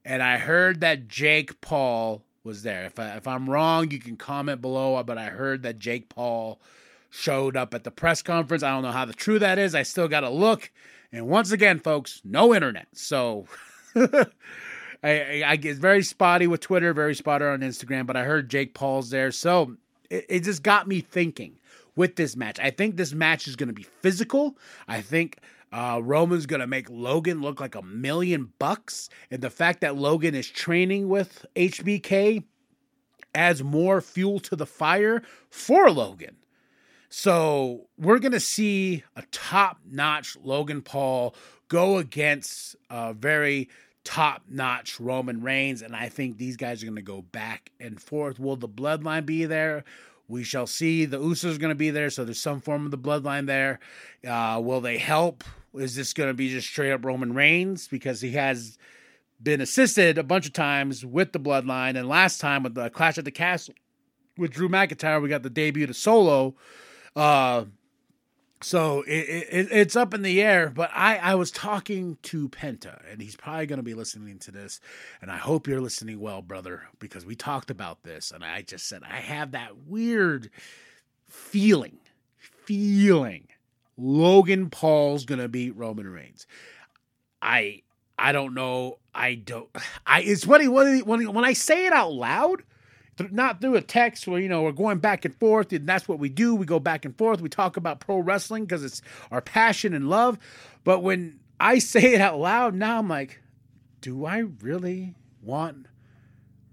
And 0.04 0.24
I 0.24 0.38
heard 0.38 0.80
that 0.82 1.08
Jake 1.08 1.62
Paul 1.62 2.24
was 2.44 2.64
there. 2.64 2.86
If, 2.86 2.98
I, 2.98 3.18
if 3.18 3.28
I'm 3.28 3.50
wrong, 3.50 3.92
you 3.92 4.00
can 4.00 4.16
comment 4.16 4.62
below, 4.62 5.04
but 5.04 5.18
I 5.18 5.26
heard 5.26 5.64
that 5.64 5.78
Jake 5.78 6.10
Paul 6.10 6.60
showed 7.18 7.58
up 7.58 7.74
at 7.74 7.84
the 7.84 7.92
press 7.92 8.22
conference. 8.22 8.64
I 8.64 8.70
don't 8.70 8.84
know 8.84 8.92
how 8.92 9.06
the 9.06 9.14
true 9.14 9.40
that 9.40 9.58
is. 9.58 9.74
I 9.74 9.84
still 9.84 10.08
got 10.08 10.22
to 10.22 10.30
look. 10.30 10.72
And 11.12 11.28
once 11.28 11.52
again, 11.52 11.80
folks, 11.80 12.22
no 12.24 12.54
internet. 12.54 12.88
So 12.94 13.46
I, 13.96 14.26
I, 15.04 15.44
I, 15.46 15.56
get 15.56 15.78
very 15.78 16.04
spotty 16.04 16.48
with 16.48 16.62
Twitter, 16.62 16.94
very 16.94 17.16
spotty 17.16 17.46
on 17.46 17.62
Instagram, 17.62 18.06
but 18.06 18.18
I 18.18 18.24
heard 18.24 18.50
Jake 18.50 18.74
Paul's 18.74 19.10
there. 19.10 19.32
So 19.32 19.78
it, 20.10 20.26
it 20.30 20.44
just 20.44 20.64
got 20.64 20.88
me 20.88 21.02
thinking 21.02 21.58
with 21.96 22.16
this 22.16 22.36
match. 22.36 22.60
I 22.60 22.70
think 22.70 22.98
this 22.98 23.14
match 23.14 23.48
is 23.48 23.56
going 23.56 23.68
to 23.68 23.74
be 23.74 23.84
physical. 24.02 24.58
I 24.88 25.02
think 25.02 25.40
uh, 25.72 26.00
Roman's 26.04 26.46
going 26.46 26.60
to 26.60 26.68
make 26.68 26.90
Logan 26.90 27.42
look 27.42 27.60
like 27.60 27.76
a 27.76 27.82
million 27.82 28.54
bucks. 28.60 29.10
And 29.32 29.42
the 29.42 29.50
fact 29.50 29.82
that 29.82 29.96
Logan 29.96 30.36
is 30.36 30.48
training 30.48 31.10
with 31.10 31.46
HBK 31.56 32.44
adds 33.34 33.64
more 33.64 34.02
fuel 34.02 34.40
to 34.42 34.56
the 34.56 34.66
fire 34.66 35.24
for 35.50 35.90
Logan. 35.90 36.36
So 37.20 37.88
we're 37.98 38.20
going 38.20 38.34
to 38.34 38.40
see 38.40 39.04
a 39.16 39.24
top 39.32 39.80
notch 39.90 40.38
Logan 40.44 40.84
Paul 40.84 41.34
go 41.68 41.98
against 41.98 42.76
a 42.92 43.12
very 43.12 43.70
top 44.04 44.44
notch 44.48 45.00
Roman 45.00 45.42
Reigns. 45.42 45.82
And 45.82 45.96
I 45.96 46.10
think 46.10 46.38
these 46.38 46.58
guys 46.58 46.84
are 46.84 46.86
going 46.86 46.96
to 46.96 47.02
go 47.02 47.24
back 47.24 47.72
and 47.80 48.00
forth. 48.00 48.40
Will 48.40 48.56
the 48.56 48.70
bloodline 48.70 49.26
be 49.26 49.46
there? 49.46 49.84
We 50.28 50.44
shall 50.44 50.68
see. 50.68 51.06
The 51.06 51.18
Usos 51.18 51.56
are 51.56 51.60
going 51.60 51.72
to 51.72 51.76
be 51.76 51.90
there. 51.90 52.12
So 52.12 52.24
there's 52.24 52.40
some 52.40 52.62
form 52.62 52.86
of 52.86 52.92
the 52.92 53.00
bloodline 53.00 53.48
there. 53.48 53.80
Uh, 54.24 54.62
will 54.64 54.80
they 54.80 55.00
help? 55.00 55.44
Is 55.74 55.96
this 55.96 56.14
going 56.14 56.30
to 56.30 56.36
be 56.36 56.50
just 56.50 56.68
straight 56.68 56.92
up 56.92 57.04
Roman 57.04 57.34
Reigns? 57.34 57.88
Because 57.88 58.22
he 58.22 58.34
has 58.34 58.78
been 59.42 59.60
assisted 59.60 60.20
a 60.20 60.24
bunch 60.24 60.46
of 60.46 60.54
times 60.54 61.04
with 61.04 61.32
the 61.32 61.40
bloodline. 61.40 61.98
And 61.98 62.08
last 62.08 62.40
time 62.40 62.62
with 62.62 62.76
the 62.76 62.92
Clash 62.92 63.18
at 63.18 63.26
the 63.26 63.32
Castle 63.32 63.74
with 64.38 64.52
Drew 64.52 64.70
McIntyre, 64.70 65.20
we 65.20 65.30
got 65.30 65.42
the 65.42 65.50
debut 65.50 65.88
to 65.88 65.96
Solo. 65.96 66.54
Uh, 67.18 67.66
so 68.62 69.02
it, 69.02 69.48
it, 69.52 69.68
it's 69.72 69.96
up 69.96 70.14
in 70.14 70.22
the 70.22 70.42
air, 70.42 70.70
but 70.70 70.92
I, 70.94 71.18
I 71.18 71.36
was 71.36 71.52
talking 71.52 72.18
to 72.24 72.48
Penta, 72.50 73.02
and 73.12 73.22
he's 73.22 73.36
probably 73.36 73.66
going 73.66 73.78
to 73.78 73.84
be 73.84 73.96
listening 73.96 74.40
to 74.40 74.52
this. 74.52 74.80
And 75.22 75.32
I 75.32 75.38
hope 75.38 75.68
you're 75.68 75.82
listening 75.82 76.20
well, 76.20 76.42
brother, 76.42 76.84
because 77.00 77.26
we 77.26 77.36
talked 77.36 77.72
about 77.72 78.04
this. 78.04 78.32
And 78.32 78.44
I 78.44 78.62
just 78.62 78.88
said, 78.88 79.02
I 79.04 79.18
have 79.18 79.52
that 79.52 79.78
weird 79.88 80.50
feeling, 81.28 81.98
feeling 82.38 83.48
Logan 83.98 84.70
Paul's 84.70 85.26
going 85.26 85.42
to 85.42 85.48
beat 85.48 85.76
Roman 85.76 86.08
Reigns. 86.08 86.46
I 87.42 87.82
I 88.20 88.32
don't 88.32 88.54
know. 88.54 88.98
I 89.14 89.36
don't. 89.36 89.70
I 90.06 90.22
it's 90.22 90.46
funny 90.46 90.68
when 90.68 91.00
when 91.00 91.34
when 91.34 91.46
I 91.46 91.54
say 91.54 91.86
it 91.86 91.94
out 91.94 92.14
loud, 92.14 92.64
not 93.32 93.62
through 93.62 93.76
a 93.76 93.82
text 93.82 94.28
where 94.28 94.40
you 94.40 94.50
know 94.50 94.64
we're 94.64 94.72
going 94.72 95.00
back 95.00 95.26
and 95.26 95.36
forth, 95.36 95.72
and 95.74 95.88
that's 95.88 96.08
what 96.08 96.20
we 96.20 96.30
do. 96.30 96.56
We 96.56 96.66
go 96.66 96.80
back 96.80 97.06
and 97.06 97.18
forth. 97.18 97.42
We 97.42 97.50
talk 97.50 97.78
about 97.78 98.00
pro 98.00 98.20
wrestling 98.20 98.66
because 98.66 98.84
it's 98.84 99.02
our 99.32 99.42
passion 99.42 99.94
and 99.94 100.10
love. 100.10 100.38
But 100.84 101.02
when 101.02 101.40
I 101.60 101.80
say 101.80 102.14
it 102.14 102.22
out 102.22 102.40
loud 102.40 102.76
now, 102.76 103.00
I'm 103.00 103.08
like, 103.08 103.40
do 104.02 104.26
I 104.26 104.40
really 104.62 105.16
want 105.42 105.88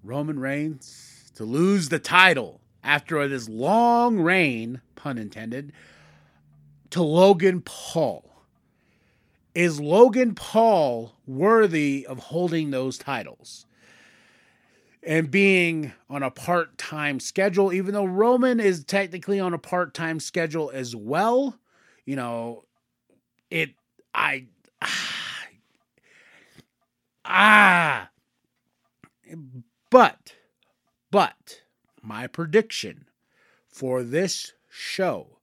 Roman 0.03 0.39
Reigns 0.39 1.33
to 1.37 1.45
lose 1.45 1.89
the 1.89 1.99
title 1.99 2.61
after 2.83 3.27
this 3.27 3.49
long 3.49 4.21
reign, 4.21 4.81
pun 4.95 5.19
intended, 5.19 5.73
to 6.91 7.03
Logan 7.03 7.63
Paul? 7.63 8.31
Is 9.55 9.81
Logan 9.81 10.35
Paul 10.35 11.15
worthy 11.27 12.05
of 12.07 12.19
holding 12.19 12.71
those 12.71 12.99
titles? 12.99 13.67
And 15.07 15.31
being 15.31 15.93
on 16.09 16.23
a 16.23 16.31
part 16.31 16.79
time 16.79 17.21
schedule, 17.21 17.73
even 17.73 17.93
though 17.93 18.07
Roman 18.07 18.59
is 18.59 18.85
technically 18.85 19.39
on 19.39 19.53
a 19.53 19.59
part 19.59 19.93
time 19.93 20.19
schedule 20.19 20.71
as 20.73 20.97
well, 20.97 21.59
you 22.07 22.17
know, 22.17 22.65
it, 23.51 23.75
I, 24.15 24.47
ah, 27.25 28.09
but, 29.91 30.35
but 31.11 31.63
my 32.03 32.27
prediction 32.27 33.07
for 33.69 34.03
this 34.03 34.53
show, 34.71 35.39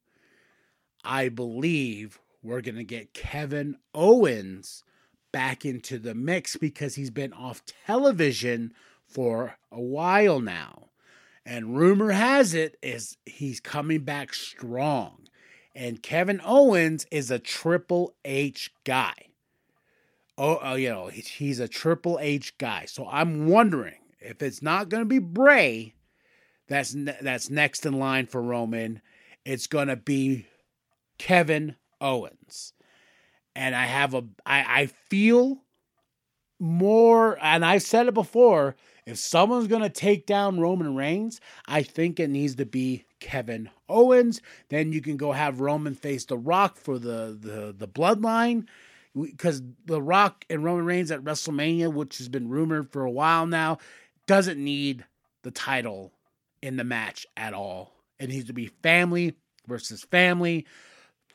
I 1.04 1.30
believe 1.30 2.20
we're 2.42 2.62
going 2.62 2.76
to 2.76 2.84
get 2.84 3.14
Kevin 3.14 3.78
Owens 3.94 4.84
back 5.32 5.66
into 5.66 6.00
the 6.00 6.16
mix 6.16 6.58
because 6.58 6.96
he's 6.96 7.12
been 7.12 7.34
off 7.34 7.64
television 7.86 8.74
for 9.12 9.58
a 9.72 9.82
while 9.82 10.40
now. 10.40 10.90
And 11.46 11.78
rumor 11.78 12.12
has 12.12 12.54
it 12.54 12.78
is 12.82 13.18
he's 13.26 13.60
coming 13.60 14.04
back 14.04 14.34
strong. 14.34 15.28
And 15.74 16.04
Kevin 16.04 16.42
Owens 16.44 17.06
is 17.12 17.32
a 17.32 17.40
Triple 17.40 18.14
H 18.26 18.72
guy. 18.84 19.14
Oh, 20.38 20.60
oh 20.62 20.76
you 20.76 20.90
oh, 20.90 21.06
know, 21.06 21.08
he's 21.08 21.60
a 21.60 21.68
Triple 21.68 22.20
H 22.22 22.58
guy. 22.58 22.86
So 22.86 23.08
I'm 23.08 23.48
wondering 23.48 23.96
if 24.20 24.42
it's 24.42 24.62
not 24.62 24.90
going 24.90 25.02
to 25.02 25.08
be 25.10 25.20
Bray 25.20 25.96
that's 26.72 26.96
that's 27.22 27.50
next 27.50 27.86
in 27.86 28.00
line 28.00 28.28
for 28.28 28.42
Roman, 28.42 29.02
it's 29.44 29.68
going 29.68 29.90
to 29.90 29.98
be 29.98 30.46
Kevin 31.18 31.76
Owens. 32.00 32.72
And 33.54 33.76
I 33.76 33.86
have 33.88 34.14
a 34.14 34.24
I, 34.46 34.82
I 34.84 34.86
feel 34.86 35.64
more 36.60 37.38
and 37.42 37.66
I've 37.66 37.82
said 37.82 38.08
it 38.08 38.14
before, 38.14 38.78
if 39.06 39.18
someone's 39.18 39.68
gonna 39.68 39.90
take 39.90 40.26
down 40.26 40.60
Roman 40.60 40.96
Reigns, 40.96 41.40
I 41.68 41.84
think 41.84 42.20
it 42.20 42.30
needs 42.30 42.56
to 42.56 42.66
be 42.66 43.06
Kevin 43.20 43.70
Owens. 43.90 44.42
Then 44.70 44.92
you 44.92 45.02
can 45.02 45.18
go 45.18 45.32
have 45.32 45.62
Roman 45.62 45.96
face 45.96 46.26
the 46.26 46.38
rock 46.38 46.78
for 46.78 47.00
the 47.00 47.38
the, 47.40 47.74
the 47.78 47.88
bloodline. 47.88 48.68
Because 49.14 49.62
the 49.86 50.02
Rock 50.02 50.46
and 50.50 50.64
Roman 50.64 50.86
Reigns 50.86 51.12
at 51.12 51.22
WrestleMania, 51.22 51.94
which 51.94 52.18
has 52.20 52.30
been 52.30 52.48
rumored 52.48 52.94
for 52.94 53.04
a 53.04 53.12
while 53.12 53.46
now, 53.46 53.78
doesn't 54.26 54.58
need 54.58 55.04
the 55.44 55.52
title 55.52 56.14
in 56.62 56.78
the 56.78 56.86
match 56.86 57.28
at 57.36 57.54
all. 57.54 57.92
It 58.20 58.30
needs 58.30 58.46
to 58.46 58.54
be 58.54 58.68
family 58.68 59.34
versus 59.68 60.04
family 60.04 60.66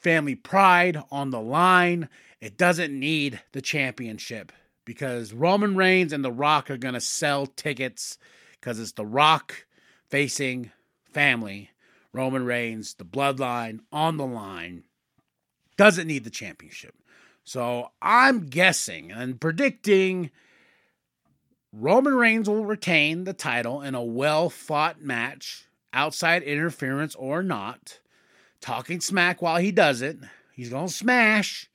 family 0.00 0.37
pride 0.37 1.02
on 1.11 1.31
the 1.31 1.40
line. 1.40 2.09
It 2.40 2.57
doesn't 2.57 2.98
need 2.98 3.40
the 3.52 3.61
championship 3.61 4.52
because 4.87 5.35
Roman 5.35 5.77
Reigns 5.77 6.14
and 6.14 6.25
The 6.25 6.33
Rock 6.33 6.70
are 6.70 6.79
going 6.79 6.94
to 6.94 7.01
sell 7.01 7.46
tickets 7.46 8.16
because 8.53 8.81
it's 8.81 8.92
The 8.92 9.05
Rock 9.05 9.66
facing 10.09 10.70
family. 11.12 11.70
Roman 12.14 12.46
Reigns, 12.46 12.94
the 12.94 13.05
bloodline 13.05 13.81
on 13.92 14.16
the 14.16 14.25
line, 14.25 14.85
doesn't 15.77 16.07
need 16.07 16.25
the 16.25 16.31
championship. 16.31 16.94
So 17.44 17.90
I'm 18.01 18.46
guessing 18.46 19.12
and 19.12 19.38
predicting 19.38 20.31
Roman 21.72 22.14
Reigns 22.14 22.49
will 22.49 22.64
retain 22.64 23.25
the 23.25 23.35
title 23.35 23.83
in 23.83 23.94
a 23.94 24.03
well 24.03 24.49
fought 24.49 25.03
match, 25.03 25.66
outside 25.92 26.42
interference 26.42 27.14
or 27.14 27.42
not 27.42 28.01
talking 28.61 29.01
smack 29.01 29.42
while 29.42 29.59
he 29.59 29.70
does 29.70 30.01
it. 30.01 30.16
He's 30.53 30.70
gonna 30.70 30.88
smash, 30.88 31.68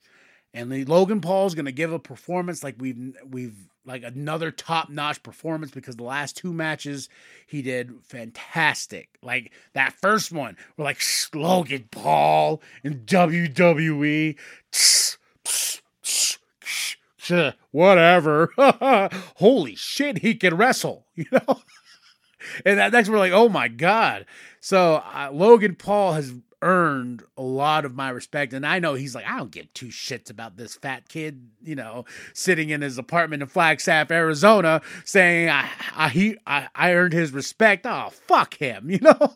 and 0.54 0.70
the 0.70 0.84
Logan 0.84 1.20
Paul's 1.20 1.54
gonna 1.54 1.72
give 1.72 1.92
a 1.92 1.98
performance 1.98 2.62
like 2.62 2.76
we've 2.78 3.16
we've 3.28 3.56
like 3.84 4.02
another 4.02 4.50
top 4.50 4.88
notch 4.90 5.22
performance 5.22 5.72
because 5.72 5.96
the 5.96 6.04
last 6.04 6.36
two 6.36 6.52
matches 6.52 7.08
he 7.46 7.62
did 7.62 7.92
fantastic. 8.02 9.08
Like 9.22 9.52
that 9.72 9.92
first 9.94 10.32
one, 10.32 10.56
we're 10.76 10.84
like 10.84 11.00
Logan 11.34 11.88
Paul 11.90 12.62
in 12.84 13.00
WWE. 13.00 14.36
Whatever. 17.70 18.50
Holy 19.36 19.74
shit, 19.74 20.18
he 20.18 20.34
can 20.34 20.56
wrestle, 20.56 21.06
you 21.14 21.26
know? 21.32 21.60
and 22.64 22.78
that 22.78 22.92
next 22.92 23.08
we're 23.08 23.18
like, 23.18 23.32
oh 23.32 23.48
my 23.48 23.68
god. 23.68 24.26
So 24.60 24.96
uh, 24.96 25.30
Logan 25.32 25.76
Paul 25.76 26.12
has 26.12 26.34
earned 26.62 27.24
a 27.36 27.42
lot 27.42 27.84
of 27.84 27.94
my 27.94 28.08
respect. 28.08 28.52
And 28.52 28.64
I 28.64 28.78
know 28.78 28.94
he's 28.94 29.14
like, 29.14 29.26
I 29.26 29.36
don't 29.36 29.50
give 29.50 29.72
two 29.74 29.88
shits 29.88 30.30
about 30.30 30.56
this 30.56 30.76
fat 30.76 31.08
kid, 31.08 31.50
you 31.62 31.74
know, 31.74 32.04
sitting 32.32 32.70
in 32.70 32.80
his 32.80 32.96
apartment 32.96 33.42
in 33.42 33.48
Flagstaff, 33.48 34.10
Arizona, 34.10 34.80
saying 35.04 35.50
I 35.50 35.68
I 35.94 36.08
he 36.08 36.36
I, 36.46 36.68
I 36.74 36.94
earned 36.94 37.12
his 37.12 37.32
respect. 37.32 37.84
Oh 37.84 38.10
fuck 38.10 38.54
him, 38.54 38.90
you 38.90 39.00
know. 39.00 39.34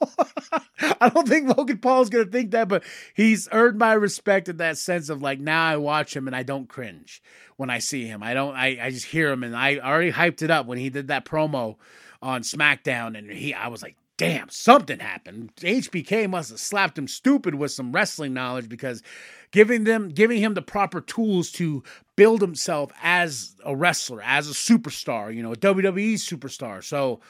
I 1.01 1.09
don't 1.09 1.29
think 1.29 1.57
Logan 1.57 1.79
Paul's 1.79 2.09
gonna 2.09 2.27
think 2.27 2.53
that, 2.53 2.69
but 2.69 2.85
he's 3.15 3.49
earned 3.53 3.79
my 3.79 3.93
respect 3.93 4.49
in 4.49 4.59
that 4.59 4.79
sense 4.79 5.09
of 5.09 5.21
like 5.21 5.41
now 5.41 5.65
I 5.65 5.77
watch 5.77 6.15
him 6.15 6.27
and 6.27 6.37
I 6.37 6.45
don't 6.45 6.69
cringe 6.69 7.23
when 7.57 7.71
I 7.71 7.81
see 7.81 8.07
him. 8.07 8.23
I 8.23 8.35
don't 8.35 8.55
I, 8.55 8.79
I 8.81 8.91
just 8.91 9.07
hear 9.07 9.31
him 9.31 9.43
and 9.43 9.57
I 9.57 9.79
already 9.79 10.13
hyped 10.13 10.43
it 10.43 10.51
up 10.51 10.67
when 10.67 10.79
he 10.79 10.91
did 10.91 11.09
that 11.09 11.25
promo 11.25 11.77
on 12.23 12.43
SmackDown 12.43 13.19
and 13.19 13.31
he 13.31 13.53
I 13.53 13.69
was 13.69 13.83
like, 13.83 13.97
damn, 14.17 14.49
something 14.49 14.99
happened. 14.99 15.55
HBK 15.57 16.29
must 16.29 16.51
have 16.51 16.61
slapped 16.61 16.99
him 16.99 17.09
stupid 17.09 17.55
with 17.55 17.71
some 17.71 17.93
wrestling 17.93 18.35
knowledge 18.35 18.69
because 18.69 19.03
giving 19.51 19.85
them 19.85 20.09
giving 20.09 20.41
him 20.41 20.55
the 20.55 20.63
proper 20.63 21.01
tools 21.01 21.51
to 21.53 21.83
build 22.17 22.41
himself 22.41 22.93
as 23.03 23.55
a 23.65 23.75
wrestler, 23.77 24.23
as 24.23 24.49
a 24.49 24.55
superstar, 24.55 25.35
you 25.35 25.43
know, 25.43 25.53
a 25.53 25.57
WWE 25.57 26.15
superstar. 26.15 26.83
So 26.83 27.21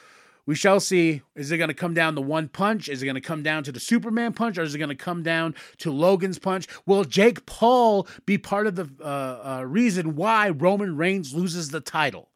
we 0.45 0.55
shall 0.55 0.79
see. 0.79 1.21
Is 1.35 1.51
it 1.51 1.57
going 1.57 1.67
to 1.67 1.73
come 1.73 1.93
down 1.93 2.15
to 2.15 2.21
one 2.21 2.47
punch? 2.47 2.87
Is 2.87 3.03
it 3.03 3.05
going 3.05 3.15
to 3.15 3.21
come 3.21 3.43
down 3.43 3.63
to 3.65 3.71
the 3.71 3.81
Superman 3.81 4.33
punch? 4.33 4.57
Or 4.57 4.63
is 4.63 4.73
it 4.73 4.77
going 4.77 4.89
to 4.89 4.95
come 4.95 5.21
down 5.21 5.55
to 5.79 5.91
Logan's 5.91 6.39
punch? 6.39 6.67
Will 6.85 7.03
Jake 7.03 7.45
Paul 7.45 8.07
be 8.25 8.37
part 8.37 8.65
of 8.65 8.75
the 8.75 8.89
uh, 9.01 9.59
uh, 9.59 9.63
reason 9.65 10.15
why 10.15 10.49
Roman 10.49 10.95
Reigns 10.95 11.33
loses 11.33 11.69
the 11.69 11.81
title? 11.81 12.29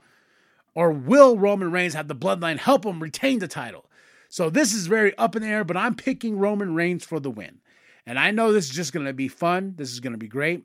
Or 0.75 0.91
will 0.91 1.37
Roman 1.37 1.71
Reigns 1.71 1.93
have 1.93 2.09
the 2.09 2.15
bloodline 2.15 2.57
help 2.57 2.85
him 2.85 3.01
retain 3.01 3.39
the 3.39 3.47
title? 3.47 3.85
So 4.31 4.49
this 4.49 4.73
is 4.73 4.87
very 4.87 5.15
up 5.17 5.35
in 5.35 5.41
the 5.41 5.49
air, 5.49 5.65
but 5.65 5.75
I'm 5.75 5.93
picking 5.93 6.39
Roman 6.39 6.73
Reigns 6.73 7.03
for 7.03 7.19
the 7.19 7.29
win. 7.29 7.59
And 8.05 8.17
I 8.17 8.31
know 8.31 8.53
this 8.53 8.69
is 8.69 8.75
just 8.75 8.93
going 8.93 9.05
to 9.05 9.11
be 9.11 9.27
fun. 9.27 9.73
This 9.77 9.91
is 9.91 9.99
going 9.99 10.13
to 10.13 10.17
be 10.17 10.29
great. 10.29 10.63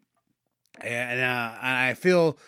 And 0.80 1.20
uh, 1.20 1.52
I 1.60 1.94
feel 1.94 2.38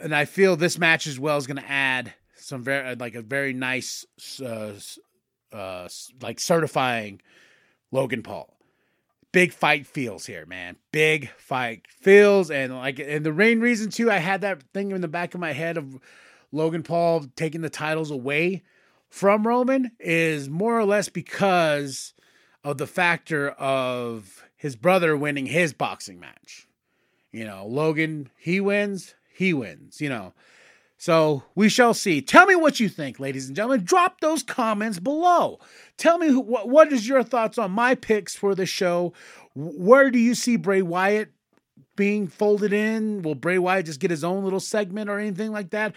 and 0.00 0.14
I 0.14 0.24
feel 0.24 0.56
this 0.56 0.78
match 0.78 1.06
as 1.06 1.20
well 1.20 1.36
is 1.36 1.46
going 1.46 1.58
to 1.58 1.70
add 1.70 2.14
some 2.36 2.62
very 2.62 2.96
like 2.96 3.14
a 3.14 3.20
very 3.20 3.52
nice 3.52 4.06
uh, 4.42 4.72
uh, 5.52 5.88
like 6.22 6.40
certifying 6.40 7.20
Logan 7.92 8.22
Paul. 8.22 8.56
Big 9.32 9.52
fight 9.52 9.86
feels 9.86 10.24
here, 10.24 10.46
man. 10.46 10.76
Big 10.90 11.28
fight 11.36 11.86
feels, 11.86 12.50
and 12.50 12.74
like, 12.74 12.98
and 12.98 13.26
the 13.26 13.32
main 13.32 13.60
reason 13.60 13.90
too, 13.90 14.10
I 14.10 14.18
had 14.18 14.40
that 14.40 14.62
thing 14.72 14.90
in 14.90 15.02
the 15.02 15.06
back 15.06 15.34
of 15.34 15.40
my 15.40 15.52
head 15.52 15.76
of 15.76 16.00
Logan 16.50 16.82
Paul 16.82 17.26
taking 17.36 17.60
the 17.60 17.70
titles 17.70 18.10
away 18.10 18.62
from 19.10 19.46
Roman 19.46 19.90
is 19.98 20.48
more 20.48 20.78
or 20.78 20.84
less 20.84 21.08
because 21.08 22.14
of 22.64 22.78
the 22.78 22.86
factor 22.86 23.50
of 23.50 24.44
his 24.56 24.76
brother 24.76 25.16
winning 25.16 25.46
his 25.46 25.72
boxing 25.72 26.20
match. 26.20 26.68
You 27.32 27.44
know, 27.44 27.66
Logan, 27.66 28.30
he 28.36 28.60
wins, 28.60 29.14
he 29.32 29.52
wins, 29.52 30.00
you 30.00 30.08
know. 30.08 30.32
So 30.96 31.44
we 31.54 31.70
shall 31.70 31.94
see. 31.94 32.20
Tell 32.20 32.44
me 32.44 32.54
what 32.54 32.78
you 32.78 32.88
think, 32.88 33.18
ladies 33.18 33.46
and 33.46 33.56
gentlemen. 33.56 33.84
Drop 33.84 34.20
those 34.20 34.42
comments 34.42 34.98
below. 34.98 35.58
Tell 35.96 36.18
me 36.18 36.28
who, 36.28 36.40
what 36.40 36.68
what 36.68 36.92
is 36.92 37.08
your 37.08 37.22
thoughts 37.22 37.56
on 37.56 37.70
my 37.70 37.94
picks 37.94 38.36
for 38.36 38.54
the 38.54 38.66
show. 38.66 39.14
Where 39.54 40.10
do 40.10 40.18
you 40.18 40.34
see 40.34 40.56
Bray 40.56 40.82
Wyatt 40.82 41.32
being 41.96 42.28
folded 42.28 42.72
in? 42.72 43.22
Will 43.22 43.34
Bray 43.34 43.58
Wyatt 43.58 43.86
just 43.86 44.00
get 44.00 44.10
his 44.10 44.24
own 44.24 44.44
little 44.44 44.60
segment 44.60 45.08
or 45.08 45.18
anything 45.18 45.52
like 45.52 45.70
that? 45.70 45.94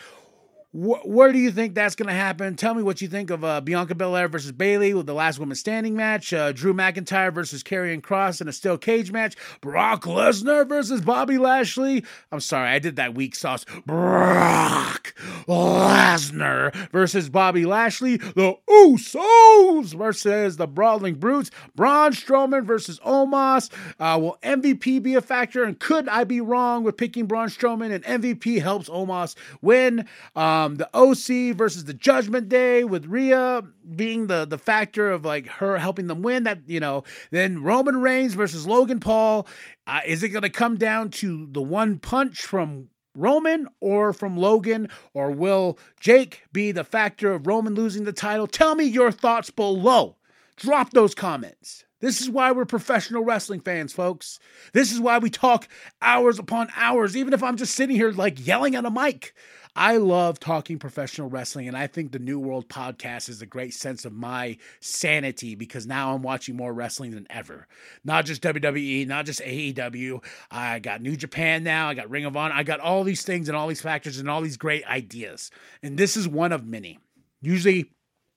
Wh- 0.74 1.06
where 1.06 1.32
do 1.32 1.38
you 1.38 1.52
think 1.52 1.76
that's 1.76 1.96
going 1.96 2.08
to 2.08 2.16
happen? 2.16 2.56
Tell 2.56 2.74
me 2.74 2.82
what 2.82 3.00
you 3.00 3.08
think 3.08 3.30
of 3.30 3.44
uh, 3.44 3.62
Bianca 3.62 3.94
Belair 3.94 4.28
versus 4.28 4.52
Bayley 4.52 4.96
with 4.96 5.06
the 5.06 5.14
last 5.14 5.38
woman 5.38 5.56
standing 5.56 5.96
match, 5.96 6.34
uh, 6.34 6.52
Drew 6.52 6.74
McIntyre 6.74 7.32
versus 7.32 7.62
Karrion 7.62 8.02
Kross 8.02 8.42
in 8.42 8.48
a 8.48 8.52
steel 8.52 8.80
cage 8.80 9.12
match, 9.12 9.36
Brock 9.62 10.06
Lesnar 10.06 10.68
versus 10.68 11.02
Bobby 11.02 11.38
Lashley. 11.38 12.04
I'm 12.32 12.40
sorry, 12.40 12.70
I 12.70 12.80
did 12.80 12.96
that 12.96 13.14
weak 13.14 13.36
sauce. 13.36 13.66
Brock 13.86 15.14
Lesnar 15.48 16.74
versus 16.92 17.30
Bobby 17.30 17.68
Lashley. 17.68 18.18
The 18.18 18.56
Usos 18.68 19.94
versus 19.94 20.58
the 20.58 20.66
Brawling 20.66 21.16
Brutes. 21.16 21.52
Braun 21.76 22.14
Strowman 22.14 22.66
versus 22.66 23.00
Omos. 23.02 23.70
Uh, 24.00 24.18
will 24.20 24.40
MVP 24.42 25.04
be 25.04 25.14
a 25.14 25.22
factor? 25.22 25.64
And 25.64 25.80
could 25.80 26.10
I 26.10 26.24
be 26.24 26.42
wrong 26.42 26.84
with 26.84 26.98
picking 26.98 27.28
Braun 27.28 27.50
Strowman 27.50 27.94
and 27.94 28.04
MVP 28.04 28.60
helps 28.60 28.90
Omos 28.90 29.36
win? 29.62 30.08
Um, 30.36 30.63
um, 30.64 30.76
the 30.76 30.90
OC 30.94 31.56
versus 31.56 31.86
the 31.86 31.94
Judgment 31.94 32.50
Day 32.50 32.84
with 32.84 33.06
Rhea 33.06 33.64
being 33.96 34.28
the 34.28 34.46
the 34.46 34.58
factor 34.58 35.12
of 35.12 35.26
like 35.26 35.48
her 35.48 35.78
helping 35.78 36.08
them 36.08 36.22
win. 36.22 36.44
That 36.44 36.60
you 36.68 36.80
know, 36.80 37.04
then 37.32 37.64
Roman 37.64 38.02
Reigns 38.02 38.34
versus 38.34 38.66
Logan 38.66 39.00
Paul. 39.00 39.48
Uh, 39.86 40.02
is 40.06 40.24
it 40.24 40.30
going 40.30 40.44
to 40.44 40.50
come 40.50 40.78
down 40.78 41.10
to 41.10 41.48
the 41.52 41.62
one 41.62 42.00
punch 42.00 42.42
from 42.42 42.90
Roman 43.16 43.68
or 43.80 44.14
from 44.14 44.38
Logan, 44.38 44.90
or 45.14 45.32
will 45.32 45.78
Jake 46.00 46.44
be 46.52 46.72
the 46.72 46.84
factor 46.84 47.34
of 47.34 47.48
Roman 47.48 47.76
losing 47.76 48.06
the 48.06 48.14
title? 48.14 48.48
Tell 48.48 48.76
me 48.76 48.86
your 48.86 49.12
thoughts 49.12 49.50
below. 49.50 50.18
Drop 50.56 50.92
those 50.92 51.16
comments. 51.16 51.86
This 52.04 52.20
is 52.20 52.30
why 52.30 52.52
we're 52.52 52.66
professional 52.66 53.24
wrestling 53.24 53.62
fans, 53.62 53.94
folks. 53.94 54.38
This 54.74 54.92
is 54.92 55.00
why 55.00 55.20
we 55.20 55.30
talk 55.30 55.70
hours 56.02 56.38
upon 56.38 56.68
hours, 56.76 57.16
even 57.16 57.34
if 57.34 57.42
I'm 57.42 57.56
just 57.56 57.76
sitting 57.76 57.96
here 57.96 58.12
like 58.12 58.46
yelling 58.46 58.76
at 58.76 58.84
a 58.84 58.92
mic. 58.92 59.34
I 59.76 59.98
love 59.98 60.40
talking 60.40 60.78
professional 60.78 61.30
wrestling, 61.30 61.68
and 61.68 61.76
I 61.76 61.88
think 61.88 62.12
the 62.12 62.20
New 62.20 62.38
World 62.40 62.70
podcast 62.70 63.28
is 63.28 63.42
a 63.42 63.48
great 63.48 63.74
sense 63.74 64.06
of 64.06 64.14
my 64.14 64.58
sanity 64.80 65.56
because 65.56 65.88
now 65.88 66.14
I'm 66.14 66.22
watching 66.22 66.56
more 66.56 66.72
wrestling 66.72 67.12
than 67.12 67.26
ever. 67.32 67.68
Not 68.04 68.26
just 68.26 68.44
WWE, 68.44 69.08
not 69.08 69.26
just 69.26 69.42
AEW. 69.42 70.24
I 70.52 70.78
got 70.78 71.02
New 71.02 71.16
Japan 71.16 71.64
now, 71.64 71.90
I 71.90 71.96
got 71.96 72.12
Ring 72.12 72.26
of 72.26 72.38
Honor, 72.38 72.54
I 72.54 72.62
got 72.62 72.82
all 72.82 73.04
these 73.04 73.24
things 73.24 73.50
and 73.50 73.58
all 73.58 73.68
these 73.68 73.82
factors 73.82 74.20
and 74.20 74.30
all 74.30 74.42
these 74.42 74.58
great 74.58 74.86
ideas. 74.86 75.50
And 75.82 75.98
this 75.98 76.16
is 76.16 76.28
one 76.28 76.52
of 76.52 76.68
many. 76.68 77.00
Usually, 77.42 77.90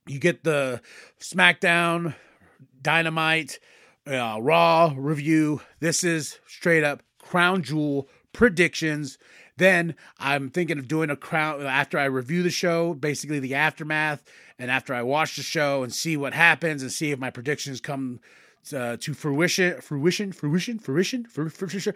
you 0.07 0.19
get 0.19 0.43
the 0.43 0.81
SmackDown, 1.21 2.15
Dynamite, 2.81 3.59
uh, 4.07 4.39
Raw 4.41 4.95
review. 4.97 5.61
This 5.81 6.03
is 6.03 6.39
straight 6.47 6.83
up 6.83 7.03
crown 7.19 7.63
jewel 7.63 8.09
predictions 8.33 9.19
then 9.57 9.95
I'm 10.19 10.51
thinking 10.51 10.79
of 10.79 10.89
doing 10.89 11.11
a 11.11 11.17
crown 11.17 11.63
after 11.63 11.99
I 11.99 12.05
review 12.05 12.43
the 12.43 12.51
show, 12.51 12.95
basically 12.95 13.39
the 13.39 13.55
aftermath, 13.55 14.23
and 14.59 14.71
after 14.71 14.95
I 14.95 15.03
watch 15.03 15.37
the 15.37 15.43
show 15.43 15.83
and 15.83 15.95
see 15.95 16.17
what 16.17 16.35
happens 16.35 16.83
and 16.83 16.93
see 16.93 17.11
if 17.11 17.19
my 17.19 17.31
predictions 17.31 17.81
come 17.81 18.21
uh, 18.75 18.97
to 18.99 19.15
fruition, 19.15 19.81
fruition, 19.81 20.33
fruition, 20.33 20.79
fruition, 20.79 21.25
fruition. 21.25 21.95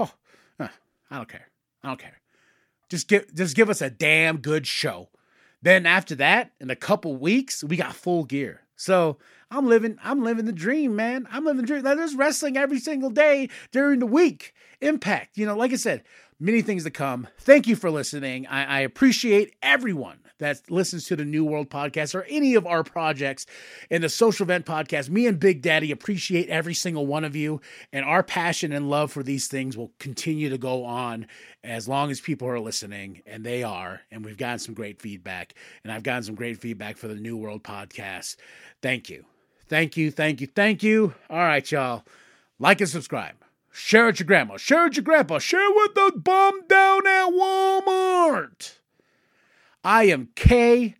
Oh, 0.00 0.10
I 0.58 1.16
don't 1.16 1.28
care. 1.28 1.48
I 1.82 1.88
don't 1.88 2.00
care. 2.00 2.20
Just 2.88 3.08
give, 3.08 3.32
just 3.34 3.56
give 3.56 3.70
us 3.70 3.80
a 3.80 3.90
damn 3.90 4.38
good 4.38 4.66
show. 4.66 5.10
Then 5.62 5.86
after 5.86 6.14
that, 6.16 6.52
in 6.60 6.70
a 6.70 6.76
couple 6.76 7.16
weeks, 7.16 7.64
we 7.64 7.76
got 7.76 7.94
full 7.94 8.24
gear. 8.24 8.62
So 8.76 9.18
I'm 9.50 9.66
living, 9.66 9.98
I'm 10.02 10.22
living 10.22 10.46
the 10.46 10.52
dream, 10.52 10.96
man. 10.96 11.26
I'm 11.30 11.44
living 11.44 11.62
the 11.62 11.66
dream. 11.66 11.82
There's 11.82 12.14
wrestling 12.14 12.56
every 12.56 12.78
single 12.78 13.10
day 13.10 13.48
during 13.70 14.00
the 14.00 14.06
week. 14.06 14.52
Impact, 14.80 15.38
you 15.38 15.46
know, 15.46 15.56
like 15.56 15.72
I 15.72 15.76
said, 15.76 16.02
many 16.38 16.62
things 16.62 16.84
to 16.84 16.90
come. 16.90 17.28
Thank 17.38 17.66
you 17.66 17.76
for 17.76 17.90
listening. 17.90 18.46
I, 18.46 18.64
I, 18.64 18.80
appreciate 18.80 19.54
everyone 19.62 20.18
that 20.38 20.70
listens 20.70 21.06
to 21.06 21.16
the 21.16 21.24
New 21.24 21.44
World 21.44 21.70
podcast 21.70 22.14
or 22.14 22.24
any 22.24 22.54
of 22.54 22.66
our 22.66 22.82
projects 22.82 23.46
in 23.90 24.02
the 24.02 24.08
Social 24.08 24.46
Vent 24.46 24.66
podcast. 24.66 25.08
Me 25.08 25.26
and 25.26 25.38
Big 25.38 25.62
Daddy 25.62 25.90
appreciate 25.90 26.48
every 26.48 26.74
single 26.74 27.06
one 27.06 27.24
of 27.24 27.36
you, 27.36 27.60
and 27.92 28.04
our 28.04 28.22
passion 28.22 28.72
and 28.72 28.90
love 28.90 29.12
for 29.12 29.22
these 29.22 29.46
things 29.46 29.76
will 29.76 29.92
continue 29.98 30.50
to 30.50 30.58
go 30.58 30.84
on 30.84 31.26
as 31.62 31.88
long 31.88 32.10
as 32.10 32.20
people 32.20 32.48
are 32.48 32.60
listening, 32.60 33.22
and 33.26 33.44
they 33.44 33.62
are. 33.62 34.02
And 34.10 34.24
we've 34.24 34.36
gotten 34.36 34.58
some 34.58 34.74
great 34.74 35.00
feedback, 35.00 35.54
and 35.82 35.92
I've 35.92 36.02
gotten 36.02 36.24
some 36.24 36.34
great 36.34 36.60
feedback 36.60 36.96
for 36.96 37.08
the 37.08 37.14
New 37.14 37.36
World 37.36 37.62
podcast. 37.62 38.36
Thank 38.82 39.08
you. 39.08 39.24
Thank 39.68 39.96
you. 39.96 40.10
Thank 40.10 40.40
you. 40.40 40.46
Thank 40.46 40.82
you. 40.82 41.14
All 41.30 41.38
right, 41.38 41.70
y'all. 41.70 42.04
Like 42.58 42.80
and 42.80 42.90
subscribe. 42.90 43.43
Share 43.76 44.08
it 44.08 44.20
your 44.20 44.26
grandma. 44.26 44.56
Share 44.56 44.86
it 44.86 44.94
your 44.94 45.02
grandpa. 45.02 45.40
Share 45.40 45.68
with 45.68 45.96
the 45.96 46.12
bum 46.16 46.60
down 46.68 47.04
at 47.08 47.30
Walmart. 47.32 48.78
I 49.82 50.04
am 50.04 50.28
KMB, 50.36 50.94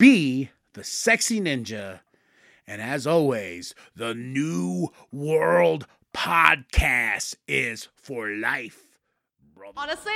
the 0.00 0.82
sexy 0.82 1.40
ninja. 1.40 2.00
And 2.66 2.82
as 2.82 3.06
always, 3.06 3.76
the 3.94 4.12
New 4.12 4.88
World 5.12 5.86
Podcast 6.12 7.36
is 7.46 7.86
for 7.94 8.28
life. 8.28 8.98
Brother. 9.54 9.74
Honestly, 9.76 10.12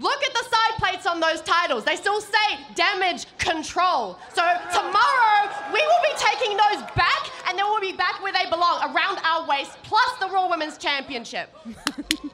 Look 0.00 0.22
at 0.22 0.32
the 0.32 0.44
side 0.44 0.78
plates 0.78 1.06
on 1.06 1.20
those 1.20 1.42
titles. 1.42 1.84
They 1.84 1.96
still 1.96 2.22
say 2.22 2.58
damage 2.74 3.26
control. 3.36 4.18
So 4.32 4.42
tomorrow 4.72 5.52
we 5.72 5.80
will 5.80 6.02
be 6.02 6.16
taking 6.16 6.56
those 6.56 6.82
back 6.96 7.30
and 7.46 7.58
they 7.58 7.62
will 7.62 7.80
be 7.80 7.92
back 7.92 8.22
where 8.22 8.32
they 8.32 8.48
belong, 8.48 8.82
around 8.94 9.18
our 9.24 9.46
waist, 9.46 9.76
plus 9.82 10.10
the 10.18 10.28
Raw 10.28 10.48
Women's 10.48 10.78
Championship. 10.78 11.54